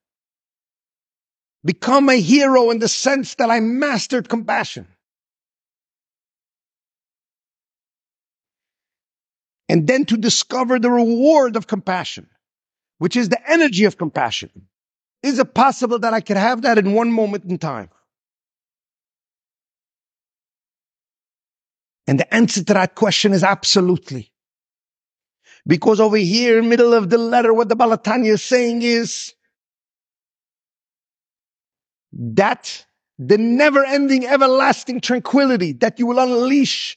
become 1.64 2.08
a 2.08 2.20
hero 2.20 2.70
in 2.70 2.78
the 2.78 2.88
sense 2.88 3.36
that 3.36 3.50
I 3.50 3.60
mastered 3.60 4.28
compassion. 4.28 4.86
And 9.68 9.86
then 9.86 10.04
to 10.06 10.16
discover 10.18 10.78
the 10.78 10.90
reward 10.90 11.56
of 11.56 11.66
compassion, 11.66 12.28
which 12.98 13.16
is 13.16 13.30
the 13.30 13.50
energy 13.50 13.86
of 13.86 13.96
compassion. 13.96 14.50
Is 15.22 15.38
it 15.38 15.54
possible 15.54 15.98
that 16.00 16.12
I 16.12 16.20
could 16.20 16.36
have 16.36 16.62
that 16.62 16.76
in 16.76 16.92
one 16.92 17.10
moment 17.10 17.44
in 17.44 17.56
time? 17.56 17.88
And 22.06 22.20
the 22.20 22.34
answer 22.34 22.62
to 22.62 22.74
that 22.74 22.94
question 22.94 23.32
is 23.32 23.42
absolutely. 23.42 24.33
Because 25.66 26.00
over 26.00 26.16
here, 26.16 26.62
middle 26.62 26.92
of 26.92 27.08
the 27.10 27.18
letter, 27.18 27.54
what 27.54 27.68
the 27.68 27.76
Baal 27.76 27.96
HaTanya 27.96 28.32
is 28.32 28.42
saying 28.42 28.82
is, 28.82 29.34
that 32.12 32.84
the 33.18 33.38
never 33.38 33.84
ending, 33.84 34.26
everlasting 34.26 35.00
tranquility 35.00 35.72
that 35.72 35.98
you 35.98 36.06
will 36.06 36.18
unleash 36.18 36.96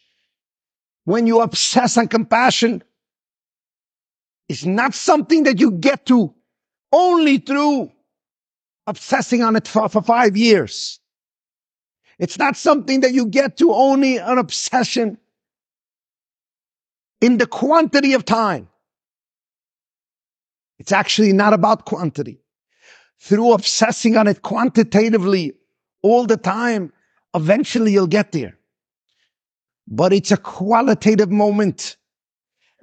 when 1.05 1.25
you 1.25 1.41
obsess 1.41 1.97
on 1.97 2.07
compassion 2.07 2.83
is 4.49 4.65
not 4.65 4.93
something 4.93 5.43
that 5.43 5.59
you 5.59 5.71
get 5.71 6.05
to 6.05 6.33
only 6.91 7.37
through 7.37 7.91
obsessing 8.85 9.43
on 9.43 9.55
it 9.55 9.67
for, 9.67 9.89
for 9.89 10.01
five 10.01 10.37
years. 10.37 10.99
It's 12.19 12.37
not 12.37 12.57
something 12.57 13.01
that 13.01 13.13
you 13.13 13.27
get 13.27 13.57
to 13.57 13.73
only 13.73 14.17
an 14.17 14.37
obsession 14.37 15.17
in 17.21 17.37
the 17.37 17.47
quantity 17.47 18.13
of 18.13 18.25
time. 18.25 18.67
It's 20.79 20.91
actually 20.91 21.33
not 21.33 21.53
about 21.53 21.85
quantity. 21.85 22.39
Through 23.19 23.53
obsessing 23.53 24.15
on 24.15 24.27
it 24.27 24.43
quantitatively 24.43 25.53
all 26.03 26.25
the 26.25 26.37
time, 26.37 26.93
eventually 27.33 27.91
you'll 27.91 28.07
get 28.07 28.31
there. 28.31 28.57
But 29.87 30.13
it's 30.13 30.31
a 30.31 30.37
qualitative 30.37 31.31
moment. 31.31 31.97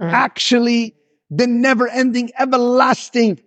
Mm. 0.01 0.11
Actually, 0.11 0.97
the 1.31 1.47
never 1.47 1.89
ending, 1.89 2.33
everlasting 2.39 3.41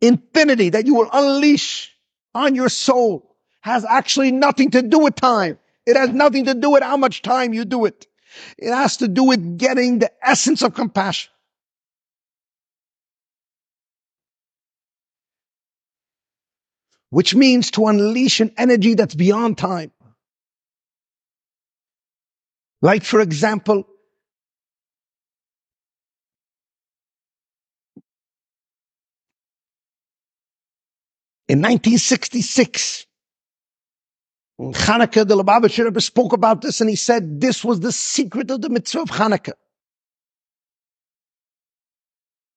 infinity 0.00 0.70
that 0.70 0.86
you 0.86 0.94
will 0.94 1.08
unleash 1.12 1.92
on 2.34 2.54
your 2.54 2.68
soul 2.68 3.36
has 3.60 3.84
actually 3.84 4.30
nothing 4.30 4.70
to 4.70 4.82
do 4.82 5.00
with 5.00 5.16
time. 5.16 5.58
It 5.86 5.96
has 5.96 6.10
nothing 6.10 6.44
to 6.44 6.54
do 6.54 6.70
with 6.70 6.82
how 6.82 6.96
much 6.96 7.22
time 7.22 7.52
you 7.52 7.64
do 7.64 7.84
it. 7.86 8.06
It 8.56 8.72
has 8.72 8.98
to 8.98 9.08
do 9.08 9.24
with 9.24 9.58
getting 9.58 9.98
the 9.98 10.10
essence 10.22 10.62
of 10.62 10.74
compassion. 10.74 11.30
Which 17.10 17.34
means 17.34 17.70
to 17.72 17.86
unleash 17.86 18.40
an 18.40 18.52
energy 18.58 18.94
that's 18.94 19.14
beyond 19.14 19.56
time. 19.56 19.92
Like, 22.82 23.02
for 23.02 23.20
example, 23.20 23.86
In 31.48 31.60
1966, 31.60 33.06
Hanukkah, 34.60 35.26
the 35.26 35.36
Lubavitcher 35.36 35.84
Rebbe 35.84 36.00
spoke 36.00 36.32
about 36.32 36.62
this 36.62 36.80
and 36.80 36.90
he 36.90 36.96
said 36.96 37.40
this 37.40 37.64
was 37.64 37.80
the 37.80 37.92
secret 37.92 38.50
of 38.50 38.60
the 38.60 38.68
mitzvah 38.68 39.02
of 39.02 39.08
Hanukkah. 39.08 39.52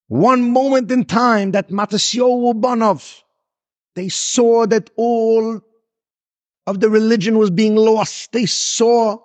One 0.07 0.51
moment 0.51 0.91
in 0.91 1.05
time 1.05 1.51
that 1.51 1.69
Matisyahu 1.69 2.59
Banov, 2.59 3.21
they 3.95 4.09
saw 4.09 4.65
that 4.65 4.89
all 4.97 5.61
of 6.67 6.79
the 6.79 6.89
religion 6.89 7.37
was 7.37 7.49
being 7.49 7.75
lost. 7.75 8.31
They 8.31 8.45
saw 8.45 9.19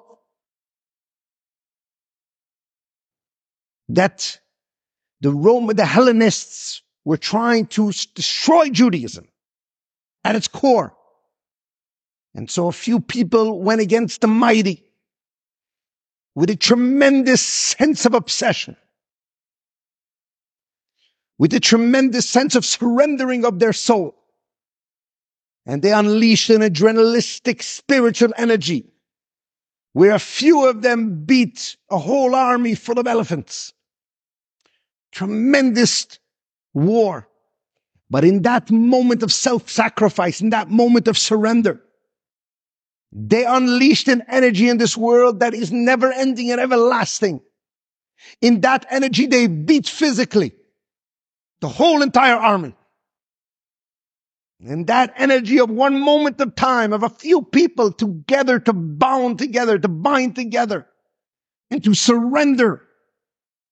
that 3.89 4.39
the 5.21 5.33
Roman, 5.33 5.77
the 5.77 5.87
Hellenists 5.87 6.83
were 7.05 7.17
trying 7.17 7.67
to 7.69 7.91
destroy 8.15 8.69
Judaism 8.69 9.29
at 10.25 10.37
its 10.37 10.49
core. 10.49 10.96
And 12.37 12.51
so 12.51 12.69
a 12.69 12.73
few 12.73 13.01
people 13.01 13.63
went 13.63 13.81
against 13.81 14.21
the 14.21 14.27
mighty 14.27 14.85
with 16.35 16.51
a 16.51 16.57
tremendous 16.57 17.41
sense 17.41 18.05
of 18.05 18.13
obsession, 18.13 18.77
with 21.39 21.55
a 21.55 21.61
tremendous 21.61 22.29
sense 22.29 22.55
of 22.55 22.67
surrendering 22.67 23.47
of 23.47 23.59
their 23.59 23.73
soul. 23.73 24.15
And 25.65 25.81
they 25.81 25.93
unleashed 25.93 26.51
an 26.51 26.61
adrenalistic 26.61 27.63
spiritual 27.63 28.35
energy 28.37 28.93
where 29.95 30.13
a 30.13 30.19
few 30.19 30.69
of 30.69 30.83
them 30.83 31.25
beat 31.25 31.79
a 31.91 31.97
whole 31.97 32.35
army 32.35 32.75
full 32.75 32.99
of 32.99 33.07
elephants. 33.07 33.73
Tremendous 35.11 36.19
war. 36.75 37.27
But 38.11 38.27
in 38.27 38.43
that 38.43 38.71
moment 38.71 39.23
of 39.23 39.33
self-sacrifice, 39.33 40.43
in 40.43 40.51
that 40.51 40.69
moment 40.69 41.09
of 41.09 41.17
surrender, 41.17 41.81
they 43.13 43.45
unleashed 43.45 44.09
an 44.09 44.23
energy 44.29 44.69
in 44.69 44.79
this 44.79 44.97
world 44.97 45.41
that 45.41 45.55
is 45.55 45.73
never 45.73 46.13
ending 46.13 46.51
and 46.51 46.61
everlasting. 46.61 47.41
In 48.41 48.61
that 48.63 48.87
energy, 48.91 49.27
they 49.27 49.47
beat 49.47 49.87
physically 49.89 50.53
the 51.61 51.69
whole 51.69 52.03
entire 52.03 52.37
army. 52.37 52.75
And 54.61 54.87
that 54.87 55.13
energy 55.17 55.59
of 55.61 55.71
one 55.71 56.01
moment 56.01 56.41
of 56.41 56.55
time, 56.57 56.93
of 56.93 57.03
a 57.03 57.11
few 57.11 57.43
people 57.43 57.93
together 57.93 58.59
to 58.61 58.73
bound 58.73 59.39
together, 59.39 59.79
to 59.79 59.89
bind 59.89 60.35
together, 60.35 60.87
and 61.71 61.85
to 61.85 61.95
surrender 61.95 62.83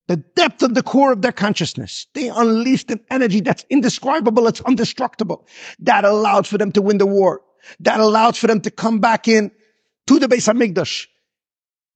the 0.09 0.17
depth 0.17 0.63
of 0.63 0.75
the 0.75 0.83
core 0.83 1.13
of 1.13 1.23
their 1.23 1.33
consciousness. 1.33 2.07
They 2.13 2.29
unleashed 2.29 2.91
an 2.91 3.01
energy 3.11 3.41
that's 3.41 3.65
indescribable. 3.71 4.47
It's 4.47 4.61
indestructible. 4.69 5.47
That 5.79 6.05
allowed 6.05 6.47
for 6.47 6.59
them 6.59 6.73
to 6.73 6.83
win 6.83 6.99
the 6.99 7.07
war. 7.07 7.41
That 7.81 8.01
allowed 8.01 8.37
for 8.37 8.47
them 8.47 8.61
to 8.63 8.71
come 8.71 9.01
back 9.01 9.29
in 9.29 9.51
to 10.07 10.19
the 10.19 10.27
Beis 10.27 10.53
Hamikdash 10.53 11.07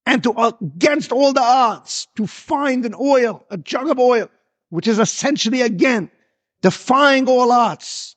and 0.07 0.23
to, 0.23 0.33
uh, 0.33 0.53
against 0.61 1.13
all 1.13 1.33
the 1.33 1.43
odds, 1.43 2.09
to 2.17 2.27
find 2.27 2.87
an 2.87 2.95
oil, 2.99 3.45
a 3.51 3.59
jug 3.59 3.91
of 3.91 3.99
oil, 3.99 4.29
which 4.71 4.89
is 4.89 4.99
essentially 4.99 5.63
again 5.63 6.11
defying 6.63 7.29
all 7.29 7.53
odds. 7.53 8.17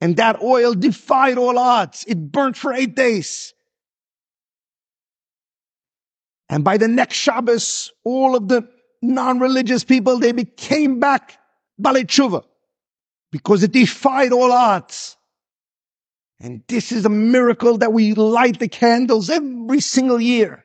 And 0.00 0.16
that 0.18 0.42
oil 0.42 0.74
defied 0.74 1.38
all 1.38 1.58
odds. 1.58 2.04
It 2.06 2.30
burnt 2.30 2.56
for 2.56 2.72
eight 2.72 2.94
days. 2.94 3.54
And 6.48 6.62
by 6.62 6.76
the 6.76 6.86
next 6.86 7.16
Shabbos, 7.16 7.92
all 8.04 8.36
of 8.36 8.48
the 8.48 8.68
non-religious 9.02 9.84
people, 9.84 10.18
they 10.18 10.32
became 10.32 11.00
back 11.00 11.38
Balei 11.80 12.04
Tshuva 12.04 12.44
because 13.32 13.62
it 13.62 13.72
defied 13.72 14.32
all 14.32 14.52
odds. 14.52 15.15
And 16.40 16.62
this 16.68 16.92
is 16.92 17.04
a 17.04 17.10
miracle 17.10 17.78
that 17.78 17.92
we 17.92 18.14
light 18.14 18.58
the 18.58 18.68
candles 18.68 19.30
every 19.30 19.80
single 19.80 20.20
year, 20.20 20.64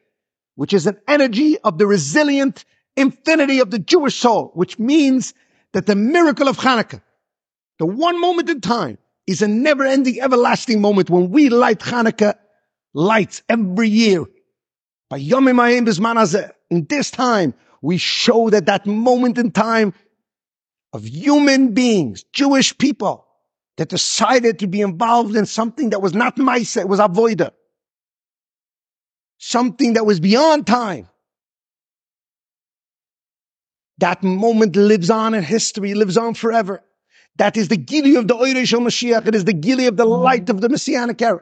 which 0.55 0.73
is 0.73 0.85
an 0.85 0.99
energy 1.07 1.57
of 1.59 1.77
the 1.77 1.87
resilient 1.87 2.65
infinity 2.97 3.59
of 3.59 3.71
the 3.71 3.79
Jewish 3.79 4.15
soul, 4.15 4.51
which 4.53 4.77
means 4.77 5.33
that 5.73 5.85
the 5.85 5.95
miracle 5.95 6.49
of 6.49 6.57
Hanukkah, 6.57 7.01
the 7.79 7.85
one 7.85 8.19
moment 8.19 8.49
in 8.49 8.59
time, 8.59 8.97
is 9.27 9.41
a 9.41 9.47
never 9.47 9.85
ending, 9.85 10.19
everlasting 10.19 10.81
moment 10.81 11.09
when 11.09 11.31
we 11.31 11.49
light 11.49 11.79
Hanukkah 11.79 12.35
lights 12.93 13.43
every 13.47 13.87
year. 13.87 14.25
By 15.09 15.19
Yomim 15.19 15.55
Hayim 15.55 15.87
Bizman 15.87 16.51
in 16.69 16.85
this 16.85 17.11
time, 17.11 17.53
we 17.81 17.97
show 17.97 18.49
that 18.49 18.65
that 18.65 18.85
moment 18.85 19.37
in 19.37 19.51
time 19.51 19.93
of 20.93 21.05
human 21.05 21.73
beings, 21.73 22.23
Jewish 22.33 22.77
people, 22.77 23.25
that 23.81 23.89
decided 23.89 24.59
to 24.59 24.67
be 24.67 24.79
involved 24.79 25.35
in 25.35 25.47
something 25.47 25.89
that 25.89 26.03
was 26.03 26.13
not 26.13 26.35
Maisa, 26.35 26.81
it 26.81 26.87
was 26.87 26.99
Avoida. 26.99 27.49
Something 29.39 29.93
that 29.93 30.05
was 30.05 30.19
beyond 30.19 30.67
time. 30.67 31.07
That 33.97 34.21
moment 34.21 34.75
lives 34.75 35.09
on 35.09 35.33
in 35.33 35.41
history, 35.41 35.95
lives 35.95 36.15
on 36.15 36.35
forever. 36.35 36.83
That 37.37 37.57
is 37.57 37.69
the 37.69 37.77
gili 37.77 38.17
of 38.17 38.27
the 38.27 38.35
Oirish 38.35 38.71
Mashiach. 38.71 39.27
It 39.27 39.33
is 39.33 39.45
the 39.45 39.53
gili 39.53 39.87
of 39.87 39.97
the 39.97 40.05
mm-hmm. 40.05 40.25
light 40.25 40.49
of 40.51 40.61
the 40.61 40.69
Messianic 40.69 41.19
era. 41.19 41.41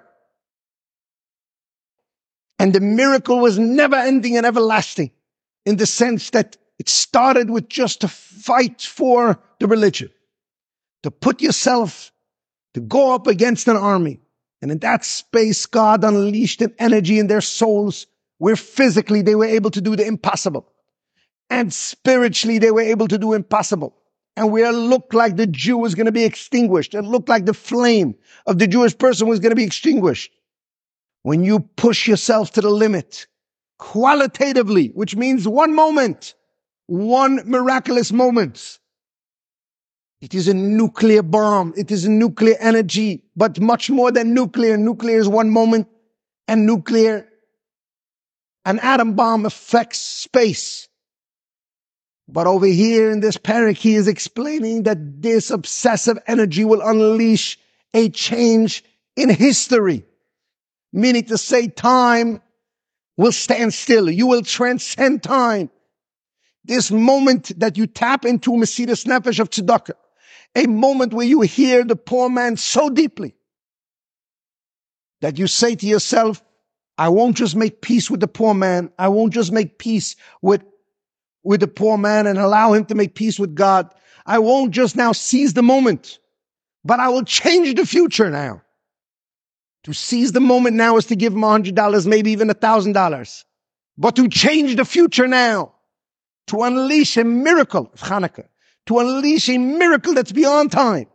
And 2.57 2.71
the 2.71 2.79
miracle 2.79 3.39
was 3.39 3.59
never 3.59 3.97
ending 3.97 4.37
and 4.37 4.45
everlasting 4.45 5.11
in 5.65 5.75
the 5.75 5.85
sense 5.85 6.29
that 6.29 6.55
it 6.77 6.87
started 6.87 7.49
with 7.49 7.67
just 7.67 8.05
a 8.05 8.07
fight 8.07 8.81
for 8.81 9.37
the 9.59 9.67
religion, 9.67 10.09
to 11.03 11.11
put 11.11 11.41
yourself, 11.41 12.13
to 12.73 12.81
go 12.81 13.13
up 13.13 13.27
against 13.27 13.67
an 13.67 13.77
army. 13.77 14.19
And 14.61 14.71
in 14.71 14.79
that 14.79 15.05
space, 15.05 15.65
God 15.65 16.03
unleashed 16.03 16.61
an 16.61 16.73
energy 16.79 17.19
in 17.19 17.27
their 17.27 17.41
souls 17.41 18.07
where 18.37 18.55
physically 18.55 19.21
they 19.21 19.35
were 19.35 19.45
able 19.45 19.71
to 19.71 19.81
do 19.81 19.95
the 19.95 20.05
impossible. 20.05 20.71
And 21.49 21.73
spiritually 21.73 22.59
they 22.59 22.71
were 22.71 22.81
able 22.81 23.07
to 23.07 23.17
do 23.17 23.33
impossible. 23.33 23.95
And 24.35 24.51
where 24.51 24.69
it 24.69 24.75
looked 24.75 25.13
like 25.13 25.35
the 25.35 25.47
Jew 25.47 25.77
was 25.77 25.95
going 25.95 26.05
to 26.05 26.11
be 26.11 26.23
extinguished. 26.23 26.93
It 26.93 27.01
looked 27.01 27.27
like 27.27 27.45
the 27.45 27.53
flame 27.53 28.15
of 28.45 28.59
the 28.59 28.67
Jewish 28.67 28.97
person 28.97 29.27
was 29.27 29.39
going 29.39 29.49
to 29.49 29.55
be 29.55 29.65
extinguished. 29.65 30.31
When 31.23 31.43
you 31.43 31.59
push 31.59 32.07
yourself 32.07 32.51
to 32.51 32.61
the 32.61 32.69
limit, 32.69 33.27
qualitatively, 33.77 34.87
which 34.89 35.15
means 35.15 35.47
one 35.47 35.73
moment, 35.73 36.35
one 36.87 37.41
miraculous 37.45 38.11
moment. 38.11 38.78
It 40.21 40.33
is 40.33 40.47
a 40.49 40.53
nuclear 40.53 41.23
bomb. 41.23 41.73
It 41.77 41.91
is 41.91 42.05
a 42.05 42.09
nuclear 42.09 42.57
energy, 42.59 43.23
but 43.35 43.59
much 43.59 43.89
more 43.89 44.11
than 44.11 44.33
nuclear. 44.33 44.75
Nuclear 44.75 45.19
is 45.19 45.29
one 45.29 45.49
moment 45.49 45.87
and 46.47 46.65
nuclear. 46.65 47.27
An 48.65 48.79
atom 48.79 49.15
bomb 49.15 49.45
affects 49.45 49.99
space. 49.99 50.89
But 52.27 52.47
over 52.47 52.65
here 52.65 53.09
in 53.11 53.21
this 53.21 53.37
parak, 53.37 53.77
he 53.77 53.95
is 53.95 54.07
explaining 54.07 54.83
that 54.83 55.21
this 55.21 55.49
obsessive 55.49 56.19
energy 56.27 56.65
will 56.65 56.81
unleash 56.81 57.57
a 57.93 58.09
change 58.09 58.83
in 59.15 59.29
history. 59.29 60.05
Meaning 60.91 61.23
to 61.25 61.37
say 61.37 61.67
time 61.67 62.41
will 63.17 63.31
stand 63.31 63.73
still. 63.73 64.09
You 64.09 64.27
will 64.27 64.41
transcend 64.41 65.23
time. 65.23 65.71
This 66.65 66.91
moment 66.91 67.57
that 67.59 67.77
you 67.77 67.87
tap 67.87 68.25
into 68.25 68.51
Mesiras 68.51 69.05
Nefesh 69.05 69.39
of 69.39 69.49
Tzedakah, 69.49 69.93
a 70.55 70.67
moment 70.67 71.13
where 71.13 71.25
you 71.25 71.41
hear 71.41 71.83
the 71.83 71.95
poor 71.95 72.29
man 72.29 72.57
so 72.57 72.89
deeply 72.89 73.35
that 75.21 75.37
you 75.37 75.47
say 75.47 75.75
to 75.75 75.85
yourself, 75.85 76.43
I 76.97 77.09
won't 77.09 77.37
just 77.37 77.55
make 77.55 77.81
peace 77.81 78.09
with 78.09 78.19
the 78.19 78.27
poor 78.27 78.53
man. 78.53 78.91
I 78.99 79.07
won't 79.07 79.33
just 79.33 79.51
make 79.51 79.79
peace 79.79 80.15
with, 80.41 80.63
with 81.43 81.61
the 81.61 81.67
poor 81.67 81.97
man 81.97 82.27
and 82.27 82.37
allow 82.37 82.73
him 82.73 82.85
to 82.85 82.95
make 82.95 83.15
peace 83.15 83.39
with 83.39 83.55
God. 83.55 83.93
I 84.25 84.39
won't 84.39 84.71
just 84.71 84.95
now 84.95 85.11
seize 85.11 85.53
the 85.53 85.63
moment, 85.63 86.19
but 86.83 86.99
I 86.99 87.09
will 87.09 87.23
change 87.23 87.73
the 87.75 87.85
future 87.85 88.29
now. 88.29 88.61
To 89.85 89.93
seize 89.93 90.33
the 90.33 90.41
moment 90.41 90.75
now 90.75 90.97
is 90.97 91.05
to 91.05 91.15
give 91.15 91.33
him 91.33 91.43
a 91.43 91.49
hundred 91.49 91.75
dollars, 91.75 92.05
maybe 92.05 92.31
even 92.31 92.49
a 92.49 92.53
thousand 92.53 92.93
dollars. 92.93 93.45
But 93.97 94.15
to 94.17 94.27
change 94.27 94.75
the 94.75 94.85
future 94.85 95.27
now, 95.27 95.73
to 96.47 96.63
unleash 96.63 97.15
a 97.17 97.23
miracle 97.23 97.89
of 97.93 98.01
Hanukkah, 98.01 98.47
to 98.89 98.97
unleash 98.97 99.47
a 99.49 99.57
miracle 99.59 100.15
that's 100.15 100.31
beyond 100.31 100.71
time, 100.71 101.05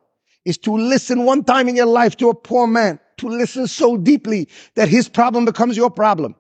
is 0.45 0.57
to 0.57 0.73
listen 0.73 1.25
one 1.25 1.43
time 1.43 1.69
in 1.69 1.75
your 1.75 1.87
life 1.87 2.17
to 2.17 2.29
a 2.29 2.35
poor 2.35 2.69
man, 2.69 3.01
to 3.17 3.27
listen 3.27 3.67
so 3.67 3.97
deeply 3.97 4.49
that 4.77 4.89
his 4.89 5.09
problem 5.09 5.45
becomes 5.45 5.77
your 5.77 5.91
problem. 5.91 6.37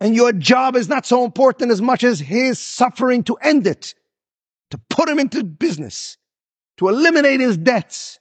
And 0.00 0.16
your 0.16 0.32
job 0.32 0.76
is 0.76 0.88
not 0.88 1.04
so 1.04 1.26
important 1.26 1.70
as 1.70 1.82
much 1.82 2.04
as 2.04 2.18
his 2.18 2.58
suffering 2.58 3.22
to 3.24 3.34
end 3.34 3.66
it, 3.66 3.94
to 4.70 4.80
put 4.88 5.10
him 5.10 5.18
into 5.18 5.44
business, 5.44 6.16
to 6.78 6.88
eliminate 6.88 7.40
his 7.40 7.58
debts, 7.58 8.18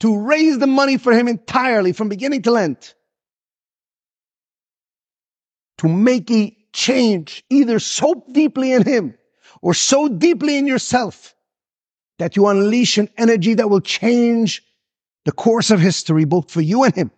to 0.00 0.18
raise 0.18 0.58
the 0.58 0.66
money 0.66 0.98
for 0.98 1.12
him 1.12 1.28
entirely 1.28 1.92
from 1.92 2.08
beginning 2.08 2.42
to 2.42 2.56
end, 2.56 2.94
to 5.78 5.86
make 5.86 6.32
a 6.32 6.56
change 6.72 7.44
either 7.48 7.78
so 7.78 8.24
deeply 8.32 8.72
in 8.72 8.82
him 8.82 9.14
or 9.62 9.74
so 9.74 10.08
deeply 10.08 10.58
in 10.58 10.66
yourself 10.66 11.34
that 12.18 12.36
you 12.36 12.46
unleash 12.48 12.98
an 12.98 13.08
energy 13.16 13.54
that 13.54 13.70
will 13.70 13.80
change 13.80 14.62
the 15.24 15.32
course 15.32 15.70
of 15.70 15.80
history, 15.80 16.24
both 16.24 16.50
for 16.50 16.60
you 16.60 16.82
and 16.82 16.94
him. 16.94 17.10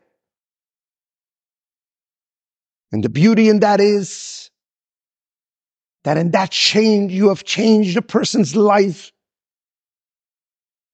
And 2.93 3.03
the 3.03 3.09
beauty 3.09 3.49
in 3.49 3.61
that 3.61 3.81
is 3.81 4.51
that 6.05 6.19
in 6.19 6.31
that 6.33 6.51
change, 6.51 7.13
you 7.13 7.31
have 7.31 7.45
changed 7.45 7.97
a 7.97 8.03
person's 8.03 8.55
life. 8.55 9.11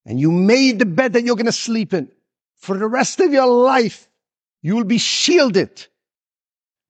And 0.07 0.19
you 0.19 0.31
made 0.31 0.79
the 0.79 0.87
bed 0.87 1.13
that 1.13 1.25
you're 1.25 1.37
going 1.37 1.47
to 1.47 1.53
sleep 1.53 1.93
in. 1.93 2.11
For 2.59 2.79
the 2.79 2.87
rest 2.87 3.21
of 3.21 3.33
your 3.33 3.47
life, 3.47 4.09
you 4.63 4.77
will 4.77 4.85
be 4.85 4.99
shielded 4.99 5.87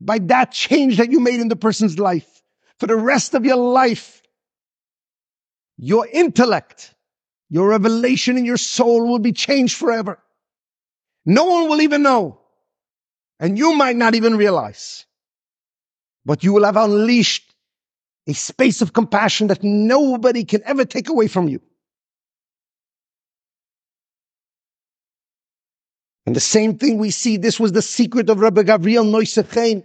by 0.01 0.19
that 0.19 0.53
change 0.53 0.99
that 0.99 1.11
you 1.11 1.19
made 1.19 1.41
in 1.41 1.49
the 1.49 1.57
person's 1.57 1.99
life. 1.99 2.43
For 2.79 2.87
the 2.87 2.97
rest 2.97 3.35
of 3.35 3.45
your 3.45 3.57
life, 3.57 4.20
your 5.81 6.07
intellect 6.07 6.95
your 7.51 7.69
revelation 7.69 8.39
in 8.39 8.45
your 8.45 8.57
soul 8.57 9.09
will 9.09 9.19
be 9.19 9.33
changed 9.33 9.77
forever. 9.77 10.23
No 11.27 11.45
one 11.47 11.69
will 11.69 11.81
even 11.81 12.03
know. 12.03 12.41
And 13.41 13.59
you 13.59 13.75
might 13.75 13.97
not 13.97 14.15
even 14.15 14.37
realize. 14.37 15.05
But 16.25 16.45
you 16.45 16.53
will 16.53 16.65
have 16.65 16.77
unleashed 16.77 17.53
a 18.29 18.35
space 18.35 18.83
of 18.83 18.93
compassion 18.93 19.49
that 19.49 19.65
nobody 19.65 20.45
can 20.45 20.63
ever 20.65 20.85
take 20.85 21.09
away 21.09 21.27
from 21.27 21.49
you. 21.49 21.61
And 26.27 26.37
the 26.37 26.41
same 26.41 26.79
thing 26.79 26.99
we 26.99 27.11
see, 27.11 27.37
this 27.37 27.59
was 27.59 27.73
the 27.73 27.83
secret 27.83 28.31
of 28.31 28.39
Rabbi 28.39 28.63
Gavriel 28.63 29.11
Nosei 29.11 29.51
Chein. 29.53 29.85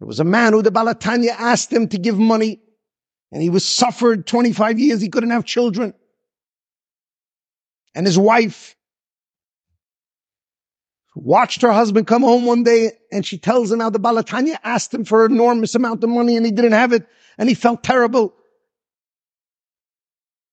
There 0.00 0.08
was 0.08 0.18
a 0.18 0.24
man 0.24 0.54
who 0.54 0.62
the 0.62 0.72
Baal 0.72 0.86
HaTanya 0.86 1.36
asked 1.38 1.72
him 1.72 1.86
to 1.88 1.98
give 1.98 2.18
money 2.18 2.60
and 3.32 3.42
he 3.42 3.48
was 3.48 3.64
suffered 3.64 4.26
25 4.26 4.78
years. 4.78 5.00
He 5.00 5.08
couldn't 5.08 5.30
have 5.30 5.46
children. 5.46 5.94
And 7.94 8.06
his 8.06 8.18
wife 8.18 8.76
watched 11.14 11.62
her 11.62 11.72
husband 11.72 12.06
come 12.06 12.22
home 12.22 12.44
one 12.44 12.62
day 12.62 12.92
and 13.10 13.24
she 13.24 13.38
tells 13.38 13.72
him 13.72 13.80
how 13.80 13.90
the 13.90 13.98
Baal 13.98 14.16
HaTanya 14.16 14.58
asked 14.62 14.94
him 14.94 15.04
for 15.04 15.24
an 15.24 15.32
enormous 15.32 15.74
amount 15.74 16.04
of 16.04 16.10
money 16.10 16.36
and 16.36 16.44
he 16.46 16.52
didn't 16.52 16.72
have 16.72 16.92
it 16.92 17.06
and 17.38 17.48
he 17.48 17.54
felt 17.54 17.82
terrible. 17.82 18.34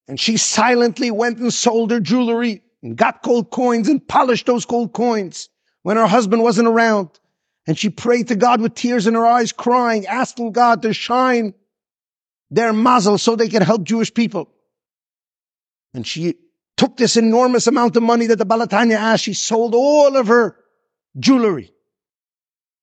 And 0.07 0.19
she 0.19 0.37
silently 0.37 1.11
went 1.11 1.37
and 1.37 1.53
sold 1.53 1.91
her 1.91 1.99
jewelry 1.99 2.63
and 2.81 2.97
got 2.97 3.21
gold 3.21 3.51
coins 3.51 3.89
and 3.89 4.05
polished 4.05 4.45
those 4.45 4.65
gold 4.65 4.93
coins 4.93 5.49
when 5.83 5.97
her 5.97 6.07
husband 6.07 6.43
wasn't 6.43 6.67
around. 6.67 7.09
And 7.67 7.77
she 7.77 7.89
prayed 7.89 8.29
to 8.29 8.35
God 8.35 8.61
with 8.61 8.73
tears 8.73 9.05
in 9.05 9.13
her 9.13 9.25
eyes, 9.25 9.51
crying, 9.51 10.07
asking 10.07 10.53
God 10.53 10.81
to 10.81 10.93
shine 10.93 11.53
their 12.51 12.73
mazel 12.73 13.17
so 13.17 13.35
they 13.35 13.49
could 13.49 13.63
help 13.63 13.83
Jewish 13.83 14.13
people. 14.13 14.49
And 15.93 16.05
she 16.05 16.35
took 16.77 16.97
this 16.97 17.17
enormous 17.17 17.67
amount 17.67 17.95
of 17.95 18.03
money 18.03 18.27
that 18.27 18.37
the 18.37 18.45
Baal 18.45 18.65
HaTanya 18.65 18.95
asked. 18.95 19.23
She 19.23 19.33
sold 19.33 19.75
all 19.75 20.15
of 20.15 20.27
her 20.27 20.55
jewelry. 21.17 21.73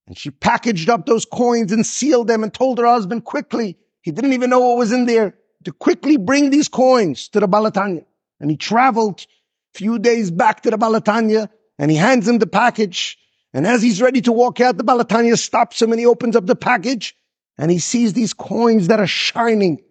And 0.06 0.16
she 0.16 0.30
packaged 0.30 0.88
up 0.88 1.06
those 1.06 1.24
coins 1.24 1.72
and 1.72 1.84
sealed 1.84 2.28
them 2.28 2.44
and 2.44 2.52
told 2.52 2.78
her 2.78 2.86
husband 2.86 3.24
quickly, 3.24 3.76
he 4.02 4.12
didn't 4.12 4.34
even 4.34 4.50
know 4.50 4.60
what 4.60 4.78
was 4.78 4.92
in 4.92 5.06
there, 5.06 5.34
to 5.64 5.72
quickly 5.72 6.16
bring 6.16 6.50
these 6.50 6.68
coins 6.68 7.28
to 7.30 7.40
the 7.40 7.48
Baal 7.48 7.68
HaTanya. 7.68 8.04
And 8.38 8.50
he 8.50 8.56
traveled 8.56 9.26
a 9.74 9.78
few 9.78 9.98
days 9.98 10.30
back 10.30 10.62
to 10.62 10.70
the 10.70 10.78
Baal 10.78 10.92
HaTanya 10.92 11.48
and 11.78 11.90
he 11.90 11.96
hands 11.96 12.28
him 12.28 12.38
the 12.38 12.46
package. 12.46 13.18
And 13.52 13.66
as 13.66 13.82
he's 13.82 14.00
ready 14.00 14.20
to 14.22 14.32
walk 14.32 14.60
out, 14.60 14.76
the 14.76 14.84
Baal 14.84 15.02
HaTanya 15.02 15.36
stops 15.36 15.82
him 15.82 15.90
and 15.90 15.98
he 15.98 16.06
opens 16.06 16.36
up 16.36 16.46
the 16.46 16.54
package 16.54 17.16
and 17.58 17.70
he 17.70 17.78
sees 17.78 18.12
these 18.12 18.34
coins 18.34 18.88
that 18.88 19.00
are 19.00 19.06
shining, 19.06 19.82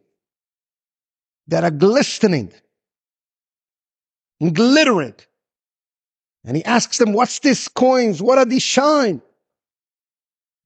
that 1.48 1.64
are 1.64 1.72
glistening 1.72 2.52
and 4.40 4.56
glittering. 4.56 5.16
And 6.44 6.56
he 6.56 6.64
asks 6.64 7.00
them, 7.00 7.14
what's 7.14 7.40
this 7.40 7.68
coins? 7.68 8.22
What 8.22 8.38
are 8.38 8.46
these 8.46 8.62
shine? 8.62 9.22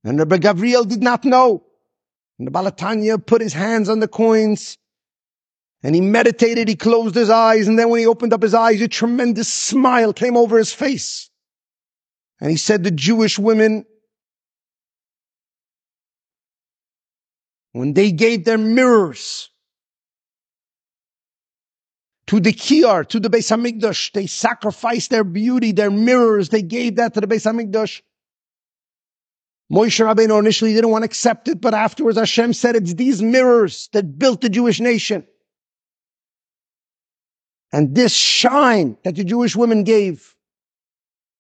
And 0.04 0.20
Rabbi 0.20 0.38
Gavriel 0.38 0.88
did 0.88 1.02
not 1.02 1.24
know. 1.24 1.64
And 2.38 2.48
the 2.48 2.52
Baal 2.52 2.70
HaTanya 2.70 3.26
put 3.26 3.42
his 3.42 3.54
hands 3.54 3.90
on 3.90 4.00
the 4.00 4.08
coins 4.08 4.78
and 5.84 5.96
he 5.96 6.02
meditated. 6.02 6.68
He 6.68 6.76
closed 6.76 7.16
his 7.16 7.30
eyes. 7.30 7.68
And 7.68 7.80
then 7.80 7.90
when 7.90 8.00
he 8.00 8.06
opened 8.06 8.34
up 8.34 8.42
his 8.42 8.54
eyes, 8.54 8.82
a 8.82 8.88
tremendous 8.88 9.52
smile 9.52 10.12
came 10.14 10.36
over 10.36 10.58
his 10.58 10.74
face. 10.74 11.30
And 12.42 12.50
he 12.50 12.58
said, 12.58 12.84
the 12.84 12.92
Jewish 12.92 13.38
women 13.38 13.86
when 17.80 17.94
they 17.94 18.12
gave 18.12 18.44
their 18.44 18.58
mirrors 18.58 19.50
to 22.28 22.42
the 22.42 22.52
Kiyor, 22.52 23.08
to 23.08 23.22
the 23.22 23.30
Beis 23.30 23.50
Hamikdash, 23.50 24.12
they 24.12 24.28
sacrificed 24.28 25.12
their 25.12 25.24
beauty, 25.24 25.72
their 25.72 25.90
mirrors, 25.90 26.50
they 26.50 26.62
gave 26.62 26.98
that 26.98 27.14
to 27.14 27.22
the 27.22 27.28
Beis 27.28 27.46
Hamikdash. 27.50 28.02
Moshe 29.72 30.06
Rabbeinu 30.06 30.38
initially 30.40 30.74
didn't 30.74 30.90
want 30.90 31.04
to 31.04 31.06
accept 31.06 31.48
it, 31.48 31.62
but 31.62 31.74
afterwards 31.74 32.18
Hashem 32.18 32.52
said 32.52 32.76
it's 32.76 32.96
these 32.96 33.22
mirrors 33.22 33.88
that 33.94 34.20
built 34.20 34.42
the 34.42 34.50
Jewish 34.50 34.82
nation. 34.82 35.26
And 37.72 37.96
this 37.96 38.14
shine 38.14 38.98
that 39.06 39.16
the 39.16 39.24
Jewish 39.24 39.56
women 39.56 39.86
gave 39.86 40.36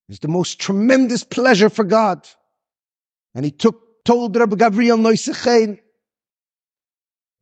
is 0.07 0.19
the 0.19 0.29
most 0.29 0.57
tremendous 0.57 1.25
pleasure 1.25 1.69
for 1.69 1.83
God. 1.83 2.25
And 3.35 3.43
he 3.43 3.51
took, 3.51 4.05
told 4.05 4.37
Rabbi 4.37 4.55
Gavriel 4.55 5.01
Nosei 5.01 5.79